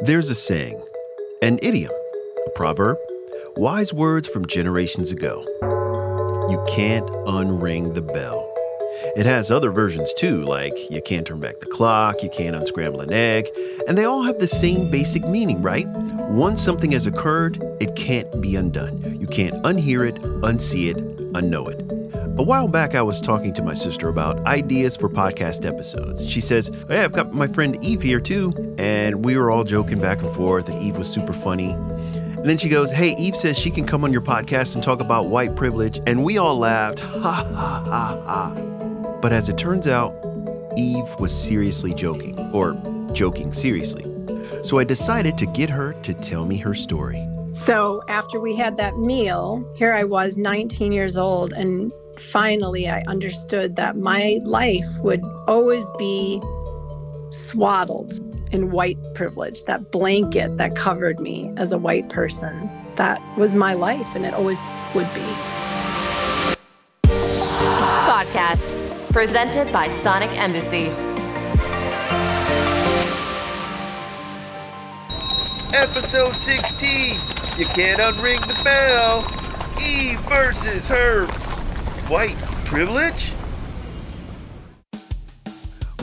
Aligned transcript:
There's 0.00 0.28
a 0.28 0.34
saying, 0.34 0.78
an 1.40 1.58
idiom, 1.62 1.90
a 2.46 2.50
proverb, 2.50 2.98
wise 3.56 3.94
words 3.94 4.28
from 4.28 4.46
generations 4.46 5.10
ago. 5.10 5.42
You 6.50 6.62
can't 6.68 7.06
unring 7.26 7.94
the 7.94 8.02
bell. 8.02 8.52
It 9.16 9.24
has 9.24 9.50
other 9.50 9.70
versions 9.70 10.12
too, 10.14 10.42
like 10.42 10.74
you 10.90 11.00
can't 11.00 11.26
turn 11.26 11.40
back 11.40 11.60
the 11.60 11.66
clock, 11.66 12.22
you 12.22 12.28
can't 12.28 12.54
unscramble 12.54 13.00
an 13.00 13.12
egg, 13.12 13.48
and 13.88 13.96
they 13.96 14.04
all 14.04 14.22
have 14.22 14.38
the 14.38 14.46
same 14.46 14.90
basic 14.90 15.26
meaning, 15.26 15.62
right? 15.62 15.88
Once 16.28 16.60
something 16.60 16.92
has 16.92 17.06
occurred, 17.06 17.56
it 17.80 17.96
can't 17.96 18.42
be 18.42 18.54
undone. 18.54 19.18
You 19.18 19.26
can't 19.26 19.54
unhear 19.64 20.06
it, 20.06 20.16
unsee 20.42 20.90
it, 20.90 20.96
unknow 21.32 21.70
it. 21.70 21.85
A 22.38 22.42
while 22.42 22.68
back, 22.68 22.94
I 22.94 23.00
was 23.00 23.22
talking 23.22 23.54
to 23.54 23.62
my 23.62 23.72
sister 23.72 24.10
about 24.10 24.44
ideas 24.44 24.94
for 24.94 25.08
podcast 25.08 25.64
episodes. 25.64 26.28
She 26.28 26.42
says, 26.42 26.70
Hey, 26.86 27.02
I've 27.02 27.12
got 27.12 27.32
my 27.32 27.46
friend 27.46 27.82
Eve 27.82 28.02
here 28.02 28.20
too. 28.20 28.74
And 28.76 29.24
we 29.24 29.38
were 29.38 29.50
all 29.50 29.64
joking 29.64 29.98
back 29.98 30.20
and 30.20 30.30
forth, 30.36 30.68
and 30.68 30.82
Eve 30.82 30.98
was 30.98 31.08
super 31.08 31.32
funny. 31.32 31.70
And 31.70 32.46
then 32.46 32.58
she 32.58 32.68
goes, 32.68 32.90
Hey, 32.90 33.16
Eve 33.16 33.34
says 33.34 33.58
she 33.58 33.70
can 33.70 33.86
come 33.86 34.04
on 34.04 34.12
your 34.12 34.20
podcast 34.20 34.74
and 34.74 34.84
talk 34.84 35.00
about 35.00 35.28
white 35.28 35.56
privilege. 35.56 36.02
And 36.06 36.22
we 36.24 36.36
all 36.36 36.58
laughed, 36.58 36.98
ha 37.00 37.18
ha 37.54 37.82
ha 37.86 38.22
ha. 38.22 39.18
But 39.22 39.32
as 39.32 39.48
it 39.48 39.56
turns 39.56 39.86
out, 39.86 40.14
Eve 40.76 41.08
was 41.18 41.34
seriously 41.34 41.94
joking, 41.94 42.38
or 42.52 42.74
joking 43.14 43.50
seriously. 43.50 44.04
So 44.62 44.78
I 44.78 44.84
decided 44.84 45.38
to 45.38 45.46
get 45.46 45.70
her 45.70 45.94
to 46.02 46.12
tell 46.12 46.44
me 46.44 46.58
her 46.58 46.74
story. 46.74 47.26
So 47.52 48.02
after 48.10 48.40
we 48.40 48.54
had 48.54 48.76
that 48.76 48.98
meal, 48.98 49.64
here 49.78 49.94
I 49.94 50.04
was 50.04 50.36
19 50.36 50.92
years 50.92 51.16
old 51.16 51.54
and 51.54 51.90
finally 52.20 52.88
I 52.88 53.02
understood 53.06 53.76
that 53.76 53.96
my 53.96 54.38
life 54.42 54.86
would 55.02 55.22
always 55.46 55.84
be 55.98 56.40
swaddled 57.30 58.20
in 58.52 58.70
white 58.70 58.98
privilege, 59.14 59.64
that 59.64 59.90
blanket 59.90 60.56
that 60.58 60.76
covered 60.76 61.20
me 61.20 61.52
as 61.56 61.72
a 61.72 61.78
white 61.78 62.08
person. 62.08 62.70
That 62.96 63.20
was 63.36 63.54
my 63.54 63.74
life, 63.74 64.14
and 64.14 64.24
it 64.24 64.34
always 64.34 64.60
would 64.94 65.12
be. 65.14 65.26
Podcast 67.04 68.72
presented 69.12 69.72
by 69.72 69.88
Sonic 69.88 70.30
Embassy. 70.32 70.90
Episode 75.74 76.34
16. 76.34 77.36
You 77.58 77.66
can't 77.74 78.00
unring 78.00 78.40
the 78.46 78.60
bell. 78.64 79.24
Eve 79.78 80.20
versus 80.20 80.88
her 80.88 81.26
white 82.08 82.36
privilege? 82.64 83.32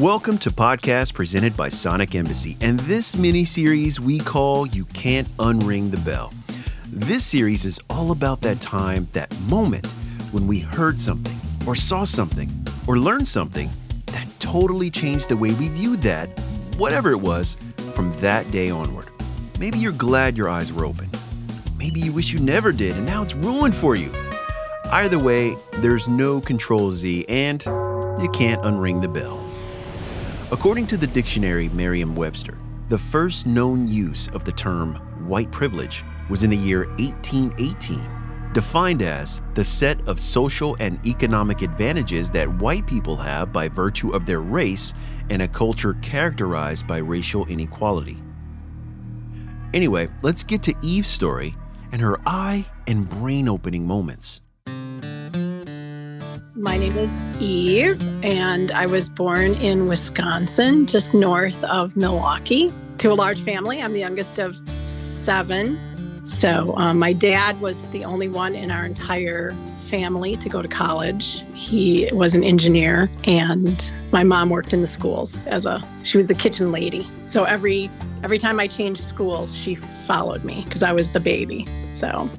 Welcome 0.02 0.38
to 0.40 0.52
podcast 0.52 1.14
presented 1.14 1.56
by 1.56 1.70
Sonic 1.70 2.14
Embassy, 2.14 2.58
and 2.60 2.78
this 2.82 3.16
mini 3.16 3.46
series 3.46 4.02
we 4.02 4.20
call 4.20 4.66
You 4.66 4.84
Can't 4.86 5.30
Unring 5.38 5.92
the 5.92 5.98
Bell. 5.98 6.34
This 6.88 7.26
series 7.26 7.64
is 7.64 7.80
all 7.90 8.12
about 8.12 8.42
that 8.42 8.60
time, 8.60 9.08
that 9.14 9.34
moment 9.42 9.86
when 10.34 10.46
we 10.46 10.60
heard 10.60 11.00
something, 11.00 11.38
or 11.66 11.74
saw 11.74 12.04
something, 12.04 12.50
or 12.86 12.98
learned 12.98 13.28
something 13.28 13.70
that 14.08 14.28
totally 14.40 14.90
changed 14.90 15.30
the 15.30 15.38
way 15.38 15.54
we 15.54 15.70
viewed 15.70 16.02
that, 16.02 16.28
whatever 16.76 17.12
it 17.12 17.22
was, 17.22 17.56
from 17.94 18.12
that 18.14 18.50
day 18.52 18.70
onward. 18.70 19.08
Maybe 19.58 19.80
you're 19.80 19.94
glad 19.94 20.38
your 20.38 20.50
eyes 20.50 20.74
were 20.74 20.84
open. 20.84 21.10
Maybe 21.78 22.02
you 22.02 22.12
wish 22.12 22.34
you 22.34 22.40
never 22.40 22.74
did, 22.74 22.98
and 22.98 23.06
now 23.06 23.24
it's 23.24 23.36
ruined 23.36 23.76
for 23.76 23.96
you. 23.96 24.12
Either 24.94 25.18
way, 25.18 25.58
there's 25.80 26.08
no 26.08 26.40
Control 26.40 26.92
Z 26.92 27.26
and 27.28 27.64
you 28.22 28.30
can't 28.32 28.62
unring 28.62 29.02
the 29.02 29.08
bell. 29.08 29.44
According 30.52 30.86
to 30.86 30.98
the 30.98 31.08
dictionary 31.08 31.68
Merriam 31.70 32.14
Webster, 32.14 32.60
the 32.90 32.98
first 33.00 33.48
known 33.48 33.88
use 33.88 34.28
of 34.36 34.46
the 34.46 34.52
term 34.52 34.94
white 35.28 35.52
privilege 35.52 36.04
was 36.30 36.44
in 36.44 36.52
the 36.52 36.58
year 36.58 36.90
1818, 37.00 38.54
defined 38.54 39.02
as 39.02 39.42
the 39.56 39.64
set 39.64 40.00
of 40.08 40.20
social 40.20 40.78
and 40.80 41.04
economic 41.08 41.64
advantages 41.64 42.30
that 42.30 42.48
white 42.60 42.86
people 42.86 43.16
have 43.16 43.52
by 43.52 43.68
virtue 43.68 44.12
of 44.12 44.28
their 44.28 44.42
race 44.42 44.94
in 45.32 45.42
a 45.42 45.48
culture 45.48 45.96
characterized 46.04 46.86
by 46.86 46.98
racial 46.98 47.48
inequality. 47.48 48.22
Anyway, 49.74 50.08
let's 50.22 50.44
get 50.44 50.62
to 50.62 50.76
Eve's 50.84 51.10
story 51.10 51.56
and 51.92 52.00
her 52.00 52.20
eye 52.28 52.64
and 52.86 53.10
brain 53.10 53.50
opening 53.50 53.88
moments. 53.88 54.43
My 56.64 56.78
name 56.78 56.98
is 56.98 57.12
Eve, 57.42 58.02
and 58.24 58.72
I 58.72 58.86
was 58.86 59.10
born 59.10 59.56
in 59.56 59.90
Wisconsin, 59.90 60.86
just 60.86 61.14
north 61.14 61.62
of 61.66 61.98
Milwaukee, 61.98 62.74
to 63.00 63.12
a 63.12 63.16
large 63.16 63.42
family. 63.42 63.82
I'm 63.82 63.92
the 63.92 64.00
youngest 64.00 64.40
of 64.40 64.56
seven. 64.88 65.78
So, 66.26 66.74
um, 66.78 67.00
my 67.00 67.12
dad 67.12 67.60
was 67.60 67.82
the 67.92 68.06
only 68.06 68.30
one 68.30 68.56
in 68.56 68.72
our 68.72 68.86
entire 68.86 69.54
family 69.90 70.38
to 70.38 70.48
go 70.48 70.62
to 70.62 70.70
college. 70.70 71.44
He 71.54 72.10
was 72.14 72.34
an 72.34 72.46
engineer, 72.46 73.12
and 73.26 73.92
my 74.14 74.24
mom 74.24 74.50
worked 74.50 74.72
in 74.72 74.80
the 74.80 74.88
schools 74.88 75.44
as 75.48 75.66
a 75.66 75.86
she 76.04 76.16
was 76.16 76.32
a 76.32 76.36
kitchen 76.36 76.72
lady. 76.72 77.06
So 77.26 77.44
every 77.44 77.92
every 78.24 78.40
time 78.40 78.58
I 78.62 78.68
changed 78.68 79.04
schools, 79.04 79.54
she 79.54 79.76
followed 79.76 80.46
me 80.46 80.64
because 80.64 80.82
I 80.82 80.94
was 80.94 81.12
the 81.12 81.20
baby. 81.20 81.68
So 81.94 82.30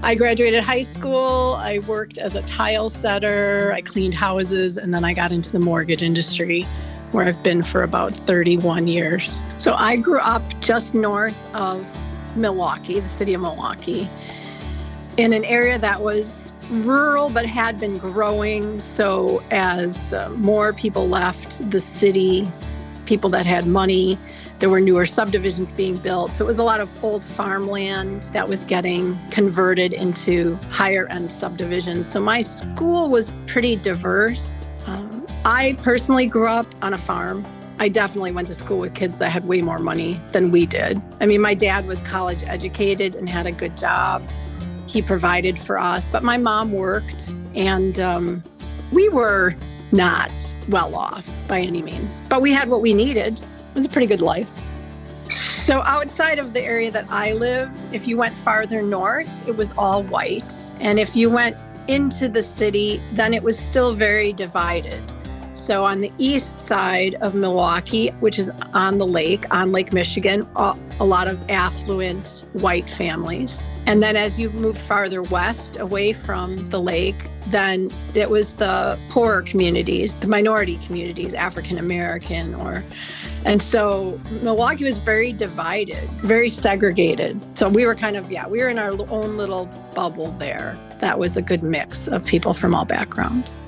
I 0.00 0.14
graduated 0.14 0.62
high 0.62 0.84
school. 0.84 1.56
I 1.58 1.80
worked 1.80 2.18
as 2.18 2.36
a 2.36 2.42
tile 2.42 2.88
setter. 2.88 3.72
I 3.74 3.82
cleaned 3.82 4.14
houses, 4.14 4.76
and 4.76 4.94
then 4.94 5.04
I 5.04 5.12
got 5.12 5.32
into 5.32 5.50
the 5.50 5.58
mortgage 5.58 6.02
industry 6.02 6.62
where 7.10 7.24
I've 7.24 7.42
been 7.42 7.62
for 7.62 7.82
about 7.82 8.12
31 8.12 8.86
years. 8.86 9.40
So 9.56 9.74
I 9.74 9.96
grew 9.96 10.20
up 10.20 10.42
just 10.60 10.94
north 10.94 11.36
of 11.52 11.86
Milwaukee, 12.36 13.00
the 13.00 13.08
city 13.08 13.34
of 13.34 13.40
Milwaukee, 13.40 14.08
in 15.16 15.32
an 15.32 15.44
area 15.44 15.78
that 15.78 16.00
was 16.00 16.34
rural 16.70 17.28
but 17.30 17.46
had 17.46 17.80
been 17.80 17.98
growing. 17.98 18.78
So 18.78 19.42
as 19.50 20.12
uh, 20.12 20.28
more 20.36 20.72
people 20.72 21.08
left 21.08 21.70
the 21.70 21.80
city, 21.80 22.50
people 23.06 23.30
that 23.30 23.46
had 23.46 23.66
money, 23.66 24.18
there 24.58 24.68
were 24.68 24.80
newer 24.80 25.06
subdivisions 25.06 25.72
being 25.72 25.96
built. 25.96 26.34
So 26.34 26.44
it 26.44 26.46
was 26.46 26.58
a 26.58 26.64
lot 26.64 26.80
of 26.80 27.04
old 27.04 27.24
farmland 27.24 28.24
that 28.32 28.48
was 28.48 28.64
getting 28.64 29.18
converted 29.30 29.92
into 29.92 30.58
higher 30.70 31.06
end 31.08 31.30
subdivisions. 31.30 32.08
So 32.08 32.20
my 32.20 32.40
school 32.40 33.08
was 33.08 33.30
pretty 33.46 33.76
diverse. 33.76 34.68
Um, 34.86 35.26
I 35.44 35.76
personally 35.82 36.26
grew 36.26 36.48
up 36.48 36.66
on 36.82 36.92
a 36.92 36.98
farm. 36.98 37.46
I 37.78 37.88
definitely 37.88 38.32
went 38.32 38.48
to 38.48 38.54
school 38.54 38.80
with 38.80 38.94
kids 38.94 39.18
that 39.18 39.30
had 39.30 39.46
way 39.46 39.62
more 39.62 39.78
money 39.78 40.20
than 40.32 40.50
we 40.50 40.66
did. 40.66 41.00
I 41.20 41.26
mean, 41.26 41.40
my 41.40 41.54
dad 41.54 41.86
was 41.86 42.00
college 42.00 42.42
educated 42.42 43.14
and 43.14 43.28
had 43.28 43.46
a 43.46 43.52
good 43.52 43.76
job. 43.76 44.28
He 44.88 45.00
provided 45.00 45.56
for 45.56 45.78
us, 45.78 46.08
but 46.08 46.24
my 46.24 46.38
mom 46.38 46.72
worked, 46.72 47.28
and 47.54 48.00
um, 48.00 48.42
we 48.90 49.08
were 49.10 49.54
not 49.92 50.32
well 50.68 50.96
off 50.96 51.28
by 51.46 51.60
any 51.60 51.82
means, 51.82 52.20
but 52.28 52.42
we 52.42 52.52
had 52.52 52.68
what 52.68 52.82
we 52.82 52.92
needed 52.92 53.40
was 53.78 53.86
a 53.86 53.88
pretty 53.88 54.06
good 54.06 54.20
life. 54.20 54.50
So, 55.30 55.82
outside 55.82 56.38
of 56.38 56.52
the 56.52 56.62
area 56.62 56.90
that 56.90 57.06
I 57.10 57.32
lived, 57.32 57.94
if 57.94 58.08
you 58.08 58.16
went 58.16 58.34
farther 58.34 58.82
north, 58.82 59.30
it 59.46 59.56
was 59.56 59.72
all 59.72 60.02
white. 60.02 60.52
And 60.80 60.98
if 60.98 61.14
you 61.14 61.30
went 61.30 61.56
into 61.86 62.28
the 62.28 62.42
city, 62.42 63.00
then 63.12 63.34
it 63.34 63.42
was 63.42 63.58
still 63.58 63.94
very 63.94 64.32
divided. 64.32 65.02
So, 65.68 65.84
on 65.84 66.00
the 66.00 66.10
east 66.16 66.58
side 66.62 67.16
of 67.16 67.34
Milwaukee, 67.34 68.08
which 68.20 68.38
is 68.38 68.50
on 68.72 68.96
the 68.96 69.04
lake, 69.04 69.44
on 69.50 69.70
Lake 69.70 69.92
Michigan, 69.92 70.48
a 70.56 71.04
lot 71.04 71.28
of 71.28 71.38
affluent 71.50 72.46
white 72.54 72.88
families. 72.88 73.68
And 73.84 74.02
then 74.02 74.16
as 74.16 74.38
you 74.38 74.48
moved 74.48 74.80
farther 74.80 75.20
west 75.20 75.76
away 75.76 76.14
from 76.14 76.56
the 76.70 76.80
lake, 76.80 77.26
then 77.48 77.90
it 78.14 78.30
was 78.30 78.54
the 78.54 78.98
poorer 79.10 79.42
communities, 79.42 80.14
the 80.14 80.26
minority 80.26 80.78
communities, 80.78 81.34
African 81.34 81.76
American 81.76 82.54
or 82.54 82.82
and 83.44 83.60
so 83.60 84.18
Milwaukee 84.40 84.84
was 84.84 84.96
very 84.96 85.34
divided, 85.34 86.08
very 86.22 86.48
segregated. 86.48 87.38
So 87.58 87.68
we 87.68 87.84
were 87.84 87.94
kind 87.94 88.16
of, 88.16 88.32
yeah, 88.32 88.48
we 88.48 88.62
were 88.62 88.70
in 88.70 88.78
our 88.78 88.92
own 89.10 89.36
little 89.36 89.66
bubble 89.94 90.32
there. 90.38 90.78
That 91.00 91.18
was 91.18 91.36
a 91.36 91.42
good 91.42 91.62
mix 91.62 92.08
of 92.08 92.24
people 92.24 92.54
from 92.54 92.74
all 92.74 92.86
backgrounds. 92.86 93.60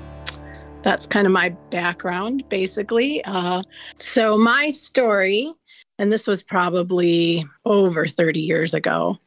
That's 0.83 1.07
kind 1.07 1.27
of 1.27 1.33
my 1.33 1.51
background, 1.71 2.49
basically. 2.49 3.23
Uh, 3.25 3.63
so 3.99 4.39
my 4.39 4.71
story, 4.71 5.53
and 5.99 6.11
this 6.11 6.27
was 6.27 6.43
probably 6.43 7.47
over 7.67 8.07
30 8.07 8.41
years 8.41 8.73
ago, 8.73 9.19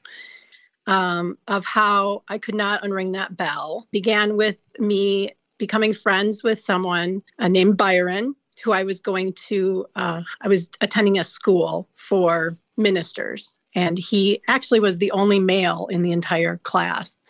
um, 0.87 1.37
of 1.47 1.63
how 1.63 2.23
I 2.27 2.39
could 2.39 2.55
not 2.55 2.81
unring 2.83 3.13
that 3.13 3.37
bell 3.37 3.87
began 3.91 4.35
with 4.35 4.57
me 4.79 5.29
becoming 5.59 5.93
friends 5.93 6.43
with 6.43 6.59
someone 6.59 7.21
uh, 7.39 7.47
named 7.47 7.77
Byron 7.77 8.35
who 8.63 8.71
I 8.71 8.83
was 8.83 8.99
going 8.99 9.33
to, 9.33 9.85
uh, 9.95 10.21
I 10.41 10.47
was 10.47 10.69
attending 10.81 11.19
a 11.19 11.23
school 11.23 11.89
for 11.95 12.55
ministers, 12.77 13.59
and 13.75 13.97
he 13.97 14.41
actually 14.47 14.79
was 14.79 14.97
the 14.97 15.11
only 15.11 15.39
male 15.39 15.87
in 15.89 16.01
the 16.01 16.11
entire 16.11 16.57
class. 16.57 17.21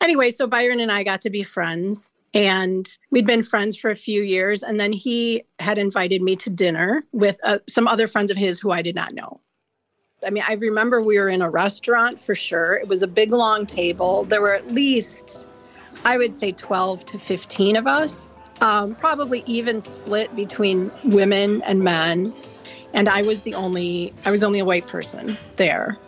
Anyway, 0.00 0.30
so 0.30 0.46
Byron 0.46 0.80
and 0.80 0.90
I 0.92 1.02
got 1.02 1.20
to 1.22 1.30
be 1.30 1.44
friends, 1.44 2.12
and 2.34 2.98
we'd 3.12 3.26
been 3.26 3.44
friends 3.44 3.76
for 3.76 3.90
a 3.90 3.96
few 3.96 4.22
years. 4.22 4.62
And 4.62 4.78
then 4.78 4.92
he 4.92 5.44
had 5.60 5.78
invited 5.78 6.20
me 6.20 6.34
to 6.36 6.50
dinner 6.50 7.04
with 7.12 7.38
uh, 7.44 7.60
some 7.68 7.86
other 7.86 8.08
friends 8.08 8.30
of 8.30 8.36
his 8.36 8.58
who 8.58 8.72
I 8.72 8.82
did 8.82 8.96
not 8.96 9.14
know. 9.14 9.38
I 10.26 10.30
mean, 10.30 10.42
I 10.46 10.54
remember 10.54 11.00
we 11.00 11.18
were 11.18 11.28
in 11.28 11.42
a 11.42 11.50
restaurant 11.50 12.18
for 12.18 12.34
sure. 12.34 12.74
It 12.74 12.88
was 12.88 13.02
a 13.02 13.06
big 13.06 13.30
long 13.30 13.66
table. 13.66 14.24
There 14.24 14.40
were 14.40 14.54
at 14.54 14.72
least, 14.72 15.48
I 16.04 16.18
would 16.18 16.34
say, 16.34 16.52
12 16.52 17.06
to 17.06 17.18
15 17.18 17.76
of 17.76 17.86
us, 17.86 18.26
um, 18.60 18.94
probably 18.96 19.44
even 19.46 19.80
split 19.80 20.34
between 20.34 20.90
women 21.04 21.62
and 21.62 21.84
men. 21.84 22.32
And 22.94 23.08
I 23.08 23.22
was 23.22 23.42
the 23.42 23.54
only, 23.54 24.14
I 24.24 24.30
was 24.30 24.42
only 24.42 24.60
a 24.60 24.64
white 24.64 24.86
person 24.86 25.36
there. 25.56 25.98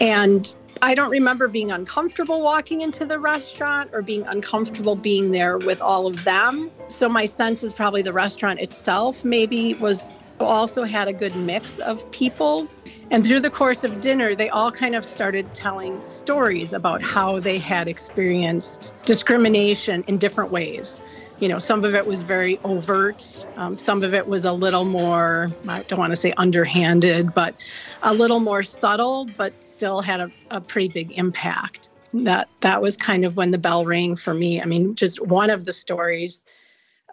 And 0.00 0.54
I 0.80 0.94
don't 0.94 1.10
remember 1.10 1.48
being 1.48 1.70
uncomfortable 1.70 2.42
walking 2.42 2.80
into 2.80 3.04
the 3.04 3.18
restaurant 3.18 3.90
or 3.92 4.02
being 4.02 4.22
uncomfortable 4.26 4.96
being 4.96 5.30
there 5.30 5.58
with 5.58 5.80
all 5.80 6.06
of 6.06 6.24
them. 6.24 6.70
So 6.88 7.08
my 7.08 7.24
sense 7.24 7.62
is 7.62 7.74
probably 7.74 8.02
the 8.02 8.12
restaurant 8.12 8.60
itself 8.60 9.24
maybe 9.24 9.74
was 9.74 10.06
also 10.40 10.84
had 10.84 11.08
a 11.08 11.12
good 11.12 11.36
mix 11.36 11.78
of 11.80 12.10
people. 12.10 12.68
And 13.10 13.24
through 13.24 13.40
the 13.40 13.50
course 13.50 13.84
of 13.84 14.00
dinner, 14.00 14.34
they 14.34 14.48
all 14.48 14.72
kind 14.72 14.94
of 14.94 15.04
started 15.04 15.52
telling 15.54 16.04
stories 16.06 16.72
about 16.72 17.02
how 17.02 17.38
they 17.38 17.58
had 17.58 17.86
experienced 17.88 18.94
discrimination 19.04 20.02
in 20.06 20.18
different 20.18 20.50
ways. 20.50 21.02
You 21.42 21.48
know, 21.48 21.58
some 21.58 21.84
of 21.84 21.96
it 21.96 22.06
was 22.06 22.20
very 22.20 22.58
overt, 22.62 23.44
um, 23.56 23.76
some 23.76 24.04
of 24.04 24.14
it 24.14 24.28
was 24.28 24.44
a 24.44 24.52
little 24.52 24.84
more, 24.84 25.50
I 25.66 25.82
don't 25.82 25.98
want 25.98 26.12
to 26.12 26.16
say 26.16 26.32
underhanded, 26.36 27.34
but 27.34 27.56
a 28.04 28.14
little 28.14 28.38
more 28.38 28.62
subtle, 28.62 29.28
but 29.36 29.52
still 29.62 30.02
had 30.02 30.20
a, 30.20 30.30
a 30.52 30.60
pretty 30.60 30.86
big 30.86 31.18
impact. 31.18 31.88
That 32.14 32.48
that 32.60 32.80
was 32.80 32.96
kind 32.96 33.24
of 33.24 33.36
when 33.36 33.50
the 33.50 33.58
bell 33.58 33.84
rang 33.84 34.14
for 34.14 34.34
me. 34.34 34.62
I 34.62 34.66
mean, 34.66 34.94
just 34.94 35.20
one 35.20 35.50
of 35.50 35.64
the 35.64 35.72
stories 35.72 36.44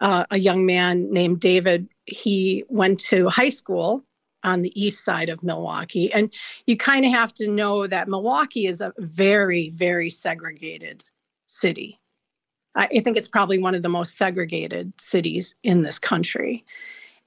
uh, 0.00 0.24
a 0.30 0.38
young 0.38 0.66
man 0.66 1.12
named 1.12 1.40
David. 1.40 1.88
He 2.06 2.64
went 2.68 3.00
to 3.00 3.28
high 3.28 3.48
school 3.48 4.04
on 4.42 4.62
the 4.62 4.72
east 4.80 5.04
side 5.04 5.28
of 5.28 5.42
Milwaukee. 5.42 6.12
And 6.12 6.32
you 6.66 6.76
kind 6.76 7.04
of 7.04 7.12
have 7.12 7.34
to 7.34 7.48
know 7.48 7.86
that 7.86 8.08
Milwaukee 8.08 8.66
is 8.66 8.80
a 8.80 8.94
very, 8.98 9.70
very 9.70 10.08
segregated 10.08 11.04
city. 11.46 11.99
I 12.74 12.86
think 13.00 13.16
it's 13.16 13.28
probably 13.28 13.58
one 13.58 13.74
of 13.74 13.82
the 13.82 13.88
most 13.88 14.16
segregated 14.16 14.92
cities 15.00 15.54
in 15.62 15.82
this 15.82 15.98
country. 15.98 16.64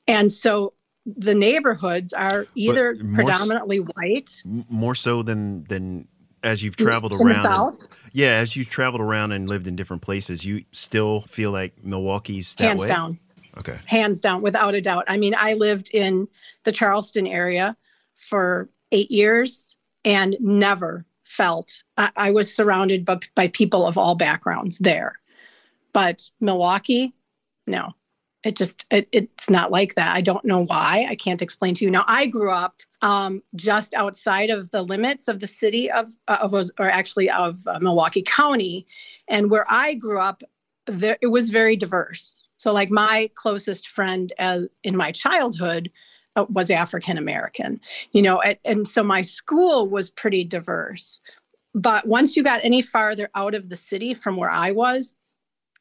And 0.07 0.31
so 0.31 0.73
the 1.05 1.35
neighborhoods 1.35 2.13
are 2.13 2.47
either 2.55 2.95
predominantly 3.13 3.79
white. 3.79 4.41
More 4.45 4.95
so 4.95 5.21
than 5.21 5.65
than 5.65 6.07
as 6.43 6.61
you've 6.61 6.75
traveled 6.75 7.13
around, 7.13 7.45
and, 7.45 7.87
yeah, 8.11 8.31
as 8.31 8.55
you've 8.55 8.69
traveled 8.69 9.01
around 9.01 9.31
and 9.31 9.47
lived 9.47 9.67
in 9.67 9.75
different 9.75 10.01
places, 10.01 10.45
you 10.45 10.63
still 10.71 11.21
feel 11.21 11.51
like 11.51 11.83
Milwaukee's 11.83 12.55
that 12.55 12.63
hands 12.63 12.79
way? 12.81 12.87
down. 12.87 13.19
Okay, 13.57 13.79
hands 13.85 14.19
down, 14.21 14.41
without 14.41 14.75
a 14.75 14.81
doubt. 14.81 15.05
I 15.07 15.17
mean, 15.17 15.35
I 15.37 15.53
lived 15.53 15.89
in 15.93 16.27
the 16.63 16.71
Charleston 16.71 17.27
area 17.27 17.77
for 18.13 18.69
eight 18.91 19.11
years 19.11 19.75
and 20.05 20.35
never 20.39 21.05
felt 21.21 21.83
I, 21.97 22.11
I 22.15 22.31
was 22.31 22.53
surrounded 22.53 23.05
by, 23.05 23.19
by 23.35 23.47
people 23.47 23.85
of 23.87 23.97
all 23.97 24.15
backgrounds 24.15 24.77
there, 24.79 25.19
but 25.93 26.29
Milwaukee, 26.39 27.13
no, 27.67 27.93
it 28.43 28.55
just 28.55 28.85
it, 28.91 29.07
it's 29.11 29.49
not 29.49 29.71
like 29.71 29.95
that. 29.95 30.15
I 30.15 30.21
don't 30.21 30.43
know 30.43 30.65
why. 30.65 31.07
I 31.09 31.15
can't 31.15 31.41
explain 31.41 31.75
to 31.75 31.85
you. 31.85 31.91
Now, 31.91 32.03
I 32.07 32.25
grew 32.27 32.51
up 32.51 32.81
um, 33.01 33.41
just 33.55 33.93
outside 33.93 34.49
of 34.49 34.71
the 34.71 34.81
limits 34.81 35.27
of 35.27 35.39
the 35.39 35.47
city 35.47 35.89
of, 35.89 36.11
uh, 36.27 36.37
of 36.41 36.53
or 36.53 36.89
actually 36.89 37.29
of 37.29 37.65
uh, 37.67 37.79
Milwaukee 37.79 38.21
County. 38.21 38.85
And 39.27 39.49
where 39.49 39.65
I 39.69 39.93
grew 39.93 40.19
up, 40.19 40.43
there, 40.85 41.17
it 41.21 41.27
was 41.27 41.49
very 41.49 41.75
diverse. 41.75 42.49
So, 42.57 42.73
like 42.73 42.89
my 42.89 43.29
closest 43.35 43.87
friend 43.87 44.33
as, 44.39 44.67
in 44.83 44.97
my 44.97 45.11
childhood 45.11 45.91
uh, 46.35 46.45
was 46.49 46.69
African 46.69 47.17
American, 47.17 47.79
you 48.11 48.21
know, 48.21 48.41
and, 48.41 48.57
and 48.65 48.87
so 48.87 49.03
my 49.03 49.21
school 49.21 49.87
was 49.87 50.09
pretty 50.09 50.43
diverse. 50.43 51.21
But 51.75 52.07
once 52.07 52.35
you 52.35 52.43
got 52.43 52.63
any 52.63 52.81
farther 52.81 53.29
out 53.35 53.55
of 53.55 53.69
the 53.69 53.75
city 53.75 54.13
from 54.13 54.37
where 54.37 54.51
I 54.51 54.71
was, 54.71 55.15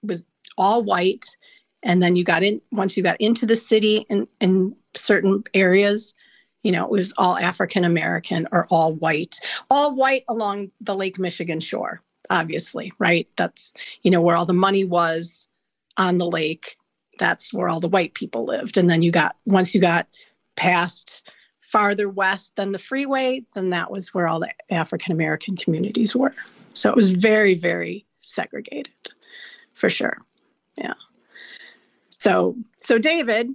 was 0.02 0.26
all 0.56 0.82
white. 0.82 1.36
And 1.82 2.02
then 2.02 2.16
you 2.16 2.24
got 2.24 2.42
in, 2.42 2.60
once 2.70 2.96
you 2.96 3.02
got 3.02 3.20
into 3.20 3.46
the 3.46 3.54
city 3.54 4.06
in, 4.08 4.28
in 4.40 4.76
certain 4.94 5.42
areas, 5.54 6.14
you 6.62 6.70
know, 6.70 6.84
it 6.84 6.90
was 6.90 7.12
all 7.16 7.36
African 7.38 7.84
American 7.84 8.46
or 8.52 8.66
all 8.70 8.94
white, 8.94 9.40
all 9.68 9.94
white 9.94 10.24
along 10.28 10.70
the 10.80 10.94
Lake 10.94 11.18
Michigan 11.18 11.58
shore, 11.58 12.02
obviously, 12.30 12.92
right? 12.98 13.28
That's, 13.36 13.74
you 14.02 14.10
know, 14.10 14.20
where 14.20 14.36
all 14.36 14.46
the 14.46 14.52
money 14.52 14.84
was 14.84 15.48
on 15.96 16.18
the 16.18 16.26
lake. 16.26 16.76
That's 17.18 17.52
where 17.52 17.68
all 17.68 17.80
the 17.80 17.88
white 17.88 18.14
people 18.14 18.46
lived. 18.46 18.76
And 18.76 18.88
then 18.88 19.02
you 19.02 19.10
got, 19.10 19.36
once 19.44 19.74
you 19.74 19.80
got 19.80 20.06
past 20.56 21.22
farther 21.60 22.08
west 22.08 22.56
than 22.56 22.72
the 22.72 22.78
freeway, 22.78 23.44
then 23.54 23.70
that 23.70 23.90
was 23.90 24.14
where 24.14 24.28
all 24.28 24.40
the 24.40 24.52
African 24.70 25.12
American 25.12 25.56
communities 25.56 26.14
were. 26.14 26.34
So 26.74 26.90
it 26.90 26.96
was 26.96 27.10
very, 27.10 27.54
very 27.54 28.06
segregated 28.20 28.92
for 29.72 29.90
sure. 29.90 30.18
Yeah. 30.76 30.94
So, 32.10 32.54
so 32.78 32.98
David, 32.98 33.50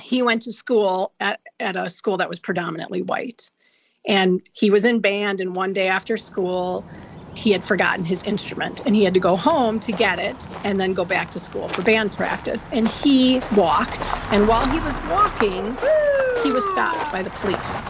he 0.00 0.22
went 0.22 0.42
to 0.42 0.52
school 0.52 1.12
at, 1.20 1.40
at 1.58 1.76
a 1.76 1.88
school 1.88 2.16
that 2.18 2.28
was 2.28 2.38
predominantly 2.38 3.02
white. 3.02 3.50
And 4.06 4.40
he 4.52 4.70
was 4.70 4.84
in 4.84 5.00
band, 5.00 5.40
and 5.40 5.56
one 5.56 5.72
day 5.72 5.88
after 5.88 6.16
school, 6.16 6.84
he 7.34 7.52
had 7.52 7.64
forgotten 7.64 8.04
his 8.04 8.22
instrument 8.22 8.80
and 8.86 8.94
he 8.94 9.04
had 9.04 9.12
to 9.14 9.20
go 9.20 9.36
home 9.36 9.78
to 9.80 9.92
get 9.92 10.18
it 10.18 10.36
and 10.64 10.80
then 10.80 10.94
go 10.94 11.04
back 11.04 11.30
to 11.32 11.40
school 11.40 11.68
for 11.68 11.82
band 11.82 12.12
practice. 12.12 12.68
And 12.72 12.88
he 12.88 13.40
walked, 13.54 14.06
and 14.32 14.48
while 14.48 14.66
he 14.68 14.78
was 14.80 14.96
walking, 15.08 15.76
he 16.42 16.52
was 16.52 16.66
stopped 16.70 17.12
by 17.12 17.22
the 17.22 17.30
police. 17.30 17.88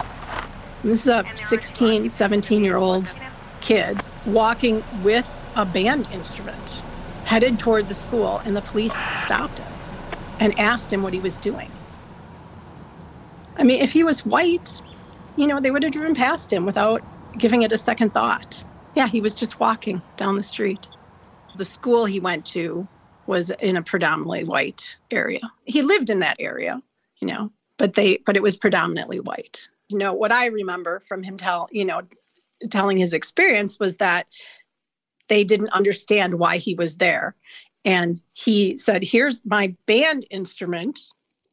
And 0.83 0.91
this 0.91 1.01
is 1.01 1.07
a 1.07 1.23
16, 1.35 2.09
17 2.09 2.63
year 2.63 2.77
old 2.77 3.09
kid 3.61 4.01
walking 4.25 4.83
with 5.03 5.29
a 5.55 5.65
band 5.65 6.07
instrument 6.11 6.83
headed 7.27 7.59
toward 7.59 7.89
the 7.89 7.93
school, 7.93 8.41
and 8.45 8.55
the 8.55 8.61
police 8.61 8.95
stopped 9.21 9.59
him 9.59 9.67
and 10.39 10.57
asked 10.57 10.91
him 10.91 11.03
what 11.03 11.13
he 11.13 11.19
was 11.19 11.37
doing. 11.37 11.69
I 13.57 13.63
mean, 13.63 13.81
if 13.81 13.91
he 13.91 14.03
was 14.03 14.25
white, 14.25 14.81
you 15.35 15.45
know, 15.45 15.59
they 15.59 15.69
would 15.69 15.83
have 15.83 15.91
driven 15.91 16.15
past 16.15 16.53
him 16.53 16.65
without 16.65 17.03
giving 17.37 17.63
it 17.63 17.73
a 17.73 17.77
second 17.77 18.13
thought. 18.13 18.63
Yeah, 18.95 19.07
he 19.07 19.19
was 19.19 19.33
just 19.33 19.59
walking 19.59 20.01
down 20.15 20.37
the 20.37 20.43
street. 20.43 20.87
The 21.57 21.65
school 21.65 22.05
he 22.05 22.21
went 22.21 22.45
to 22.47 22.87
was 23.25 23.49
in 23.49 23.75
a 23.75 23.83
predominantly 23.83 24.45
white 24.45 24.95
area. 25.11 25.41
He 25.65 25.81
lived 25.81 26.09
in 26.09 26.19
that 26.19 26.37
area, 26.39 26.81
you 27.19 27.27
know, 27.27 27.51
but 27.77 27.95
they 27.95 28.17
but 28.25 28.37
it 28.37 28.41
was 28.41 28.55
predominantly 28.55 29.19
white. 29.19 29.67
You 29.89 29.97
know, 29.97 30.13
what 30.13 30.31
I 30.31 30.45
remember 30.45 31.01
from 31.01 31.23
him 31.23 31.35
tell, 31.35 31.67
you 31.71 31.83
know, 31.83 32.03
telling 32.69 32.95
his 32.95 33.13
experience 33.13 33.79
was 33.79 33.97
that 33.97 34.27
they 35.27 35.43
didn't 35.43 35.69
understand 35.69 36.39
why 36.39 36.57
he 36.57 36.73
was 36.73 36.97
there. 36.97 37.35
And 37.85 38.21
he 38.33 38.77
said, 38.77 39.03
Here's 39.03 39.41
my 39.45 39.75
band 39.85 40.25
instrument 40.29 40.99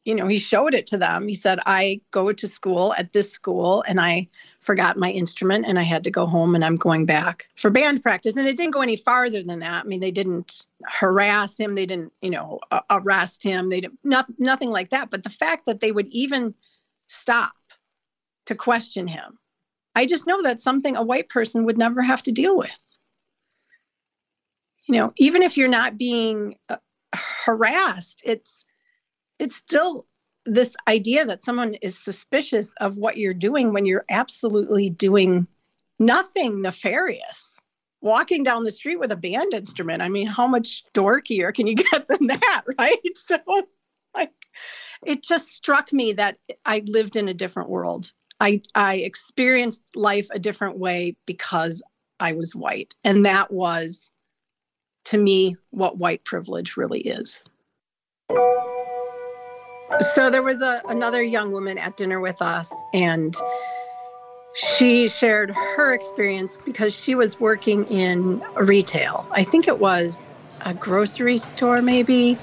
you 0.05 0.13
know, 0.13 0.27
he 0.27 0.37
showed 0.37 0.75
it 0.75 0.85
to 0.87 0.97
them. 0.97 1.27
He 1.27 1.33
said, 1.33 1.59
I 1.65 1.99
go 2.11 2.31
to 2.31 2.47
school 2.47 2.93
at 2.95 3.11
this 3.11 3.31
school 3.31 3.83
and 3.87 3.99
I 3.99 4.29
forgot 4.59 4.97
my 4.97 5.09
instrument 5.09 5.65
and 5.67 5.79
I 5.79 5.81
had 5.81 6.03
to 6.03 6.11
go 6.11 6.27
home 6.27 6.53
and 6.53 6.63
I'm 6.63 6.75
going 6.75 7.07
back 7.07 7.49
for 7.55 7.71
band 7.71 8.03
practice. 8.03 8.37
And 8.37 8.47
it 8.47 8.55
didn't 8.55 8.73
go 8.73 8.81
any 8.81 8.97
farther 8.97 9.41
than 9.41 9.59
that. 9.59 9.83
I 9.83 9.87
mean, 9.87 9.99
they 9.99 10.11
didn't 10.11 10.67
harass 10.87 11.59
him, 11.59 11.73
they 11.73 11.87
didn't, 11.87 12.13
you 12.21 12.29
know, 12.29 12.59
arrest 12.91 13.41
him, 13.41 13.69
they 13.69 13.81
didn't, 13.81 13.99
not, 14.03 14.27
nothing 14.37 14.69
like 14.69 14.91
that. 14.91 15.09
But 15.09 15.23
the 15.23 15.29
fact 15.29 15.65
that 15.65 15.79
they 15.79 15.91
would 15.91 16.07
even 16.09 16.53
stop 17.07 17.55
to 18.45 18.53
question 18.53 19.07
him, 19.07 19.39
I 19.95 20.05
just 20.05 20.27
know 20.27 20.43
that's 20.43 20.63
something 20.63 20.95
a 20.95 21.03
white 21.03 21.29
person 21.29 21.65
would 21.65 21.79
never 21.79 22.03
have 22.03 22.21
to 22.23 22.31
deal 22.31 22.55
with. 22.55 22.84
You 24.87 24.95
know, 24.95 25.11
even 25.17 25.41
if 25.41 25.57
you're 25.57 25.67
not 25.67 25.97
being 25.97 26.55
uh, 26.69 26.77
harassed, 27.13 28.21
it's, 28.23 28.65
it's 29.39 29.55
still 29.55 30.05
this 30.45 30.75
idea 30.87 31.25
that 31.25 31.43
someone 31.43 31.73
is 31.81 31.97
suspicious 31.97 32.71
of 32.79 32.97
what 32.97 33.17
you're 33.17 33.33
doing 33.33 33.73
when 33.73 33.85
you're 33.85 34.05
absolutely 34.09 34.89
doing 34.89 35.47
nothing 35.99 36.61
nefarious. 36.61 37.55
Walking 38.01 38.43
down 38.43 38.63
the 38.63 38.71
street 38.71 38.99
with 38.99 39.11
a 39.11 39.15
band 39.15 39.53
instrument. 39.53 40.03
I 40.03 40.09
mean, 40.09 40.27
how 40.27 40.45
much 40.45 40.83
dorkier 40.93 41.51
can 41.53 41.65
you 41.65 41.75
get 41.91 42.07
than 42.07 42.27
that, 42.27 42.63
right? 42.77 42.97
So, 43.15 43.37
like, 44.13 44.31
it 45.05 45.23
just 45.23 45.51
struck 45.51 45.91
me 45.91 46.13
that 46.13 46.37
I 46.65 46.83
lived 46.85 47.15
in 47.15 47.27
a 47.27 47.33
different 47.33 47.69
world. 47.69 48.13
I, 48.39 48.61
I 48.75 48.97
experienced 48.97 49.95
life 49.95 50.27
a 50.31 50.39
different 50.39 50.77
way 50.77 51.15
because 51.25 51.81
I 52.19 52.33
was 52.33 52.53
white. 52.53 52.93
And 53.03 53.25
that 53.25 53.51
was, 53.51 54.11
to 55.05 55.17
me, 55.17 55.55
what 55.71 55.97
white 55.97 56.23
privilege 56.23 56.77
really 56.77 57.01
is. 57.01 57.43
So 60.13 60.29
there 60.29 60.43
was 60.43 60.61
a, 60.61 60.81
another 60.89 61.21
young 61.23 61.51
woman 61.51 61.77
at 61.77 61.95
dinner 61.95 62.19
with 62.19 62.41
us, 62.41 62.73
and 62.93 63.35
she 64.55 65.07
shared 65.07 65.51
her 65.51 65.93
experience 65.93 66.59
because 66.65 66.93
she 66.93 67.15
was 67.15 67.39
working 67.39 67.85
in 67.85 68.41
retail. 68.55 69.27
I 69.31 69.43
think 69.43 69.67
it 69.67 69.79
was 69.79 70.31
a 70.61 70.73
grocery 70.73 71.37
store, 71.37 71.81
maybe. 71.81 72.37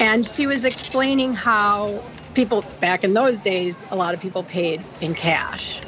And 0.00 0.26
she 0.26 0.46
was 0.46 0.64
explaining 0.64 1.32
how 1.32 2.02
people 2.34 2.64
back 2.80 3.02
in 3.02 3.14
those 3.14 3.38
days, 3.38 3.76
a 3.90 3.96
lot 3.96 4.14
of 4.14 4.20
people 4.20 4.42
paid 4.44 4.82
in 5.00 5.14
cash. 5.14 5.80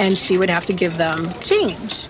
and 0.00 0.18
she 0.18 0.36
would 0.36 0.50
have 0.50 0.66
to 0.66 0.72
give 0.72 0.96
them 0.96 1.32
change. 1.40 2.08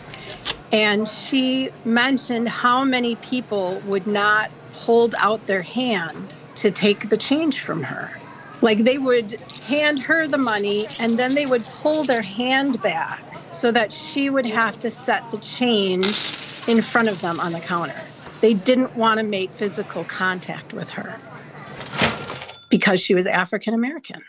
And 0.75 1.09
she 1.09 1.71
mentioned 1.85 2.49
how 2.49 2.83
many 2.83 3.14
people 3.14 3.81
would 3.87 4.09
not 4.09 4.50
hold 4.73 5.14
out 5.19 5.47
their 5.47 5.62
hand 5.62 6.35
to 6.57 6.73
take 6.73 7.11
the 7.11 7.16
change 7.16 7.61
from 7.61 7.85
her. 7.85 8.19
Like 8.61 8.78
they 8.78 8.99
would 8.99 9.40
hand 9.69 10.02
her 10.02 10.26
the 10.26 10.37
money 10.37 10.87
and 11.00 11.16
then 11.16 11.37
they 11.37 11.47
would 11.47 11.62
pull 11.64 12.02
their 12.02 12.23
hand 12.23 12.83
back 12.83 13.23
so 13.52 13.71
that 13.71 13.93
she 13.93 14.28
would 14.28 14.47
have 14.47 14.81
to 14.81 14.90
set 14.90 15.31
the 15.31 15.38
change 15.38 16.07
in 16.66 16.83
front 16.83 17.07
of 17.07 17.21
them 17.21 17.38
on 17.38 17.52
the 17.52 17.61
counter. 17.61 18.02
They 18.40 18.54
didn't 18.54 18.97
want 18.97 19.19
to 19.19 19.25
make 19.25 19.52
physical 19.52 20.02
contact 20.02 20.73
with 20.73 20.90
her 20.90 21.16
because 22.69 22.99
she 22.99 23.14
was 23.14 23.28
African 23.28 23.75
American. 23.75 24.23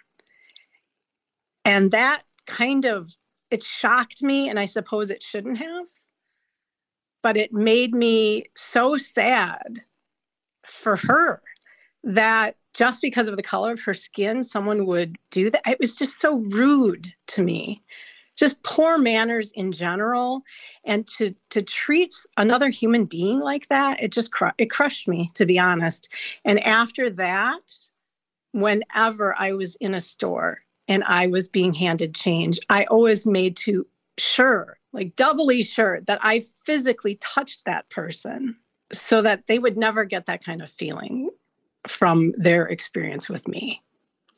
And 1.64 1.92
that 1.92 2.22
kind 2.46 2.86
of 2.86 3.16
it 3.50 3.64
shocked 3.64 4.22
me 4.22 4.48
and 4.48 4.60
I 4.60 4.68
suppose 4.68 5.10
it 5.10 5.24
shouldn't 5.24 5.58
have. 5.58 5.88
But 7.26 7.38
it 7.38 7.52
made 7.52 7.96
me 7.96 8.44
so 8.56 8.98
sad 8.98 9.82
for 10.64 10.96
her 10.96 11.42
that 12.04 12.56
just 12.76 13.02
because 13.02 13.28
of 13.28 13.36
the 13.36 13.42
color 13.42 13.72
of 13.72 13.82
her 13.82 13.96
skin, 13.96 14.44
someone 14.44 14.86
would 14.86 15.18
do 15.32 15.50
that. 15.50 15.66
It 15.66 15.80
was 15.80 15.96
just 15.96 16.22
so 16.22 16.36
rude 16.36 17.16
to 17.30 17.42
me. 17.42 17.82
Just 18.36 18.62
poor 18.62 19.00
manners 19.00 19.52
in 19.54 19.72
general, 19.72 20.44
and 20.84 21.08
to 21.18 21.34
to 21.50 21.64
treat 21.64 22.14
another 22.38 22.70
human 22.70 23.06
being 23.06 23.40
like 23.40 23.70
that, 23.70 24.04
it 24.04 24.12
just 24.12 24.32
cru- 24.32 24.60
it 24.60 24.70
crushed 24.70 25.08
me, 25.08 25.32
to 25.34 25.48
be 25.48 25.58
honest. 25.58 26.08
And 26.44 26.60
after 26.60 27.10
that, 27.10 27.74
whenever 28.52 29.34
I 29.36 29.54
was 29.54 29.74
in 29.78 29.96
a 29.96 30.00
store 30.00 30.60
and 30.88 31.04
I 31.06 31.26
was 31.26 31.48
being 31.48 31.74
handed 31.74 32.14
change, 32.14 32.60
I 32.70 32.84
always 32.84 33.26
made 33.26 33.58
to 33.66 33.88
sure, 34.18 34.78
like 34.94 35.16
doubly 35.16 35.64
sure, 35.64 36.02
that 36.02 36.20
I 36.22 36.44
physically 36.66 37.16
touched 37.22 37.66
that 37.66 37.90
person 37.90 38.58
so 38.92 39.22
that 39.22 39.48
they 39.48 39.60
would 39.60 39.78
never 39.78 40.06
get 40.06 40.26
that 40.28 40.44
kind 40.44 40.62
of 40.62 40.70
feeling 40.70 41.30
from 41.88 42.34
their 42.38 42.66
experience 42.66 43.30
with 43.30 43.48
me. 43.48 43.82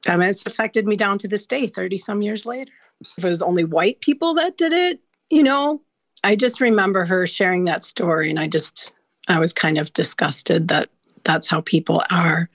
I 0.07 0.15
mean, 0.15 0.29
it's 0.29 0.46
affected 0.46 0.86
me 0.86 0.96
down 0.96 1.17
to 1.19 1.27
this 1.27 1.46
day, 1.46 1.67
30 1.67 1.98
some 1.98 2.22
years 2.22 2.46
later. 2.46 2.72
If 3.17 3.24
it 3.24 3.27
was 3.27 3.41
only 3.41 3.63
white 3.63 4.01
people 4.01 4.34
that 4.36 4.57
did 4.57 4.74
it, 4.74 5.00
you 5.29 5.43
know, 5.43 5.81
I 6.24 6.36
just 6.36 6.62
remember 6.62 7.05
her 7.05 7.27
sharing 7.27 7.65
that 7.65 7.84
story 7.84 8.29
and 8.29 8.39
I 8.39 8.48
just, 8.48 8.93
I 9.27 9.39
was 9.39 9.53
kind 9.53 9.77
of 9.77 9.93
disgusted 9.93 10.69
that 10.69 10.89
that's 11.24 11.48
how 11.48 11.62
people 11.62 12.03
are. 12.10 12.50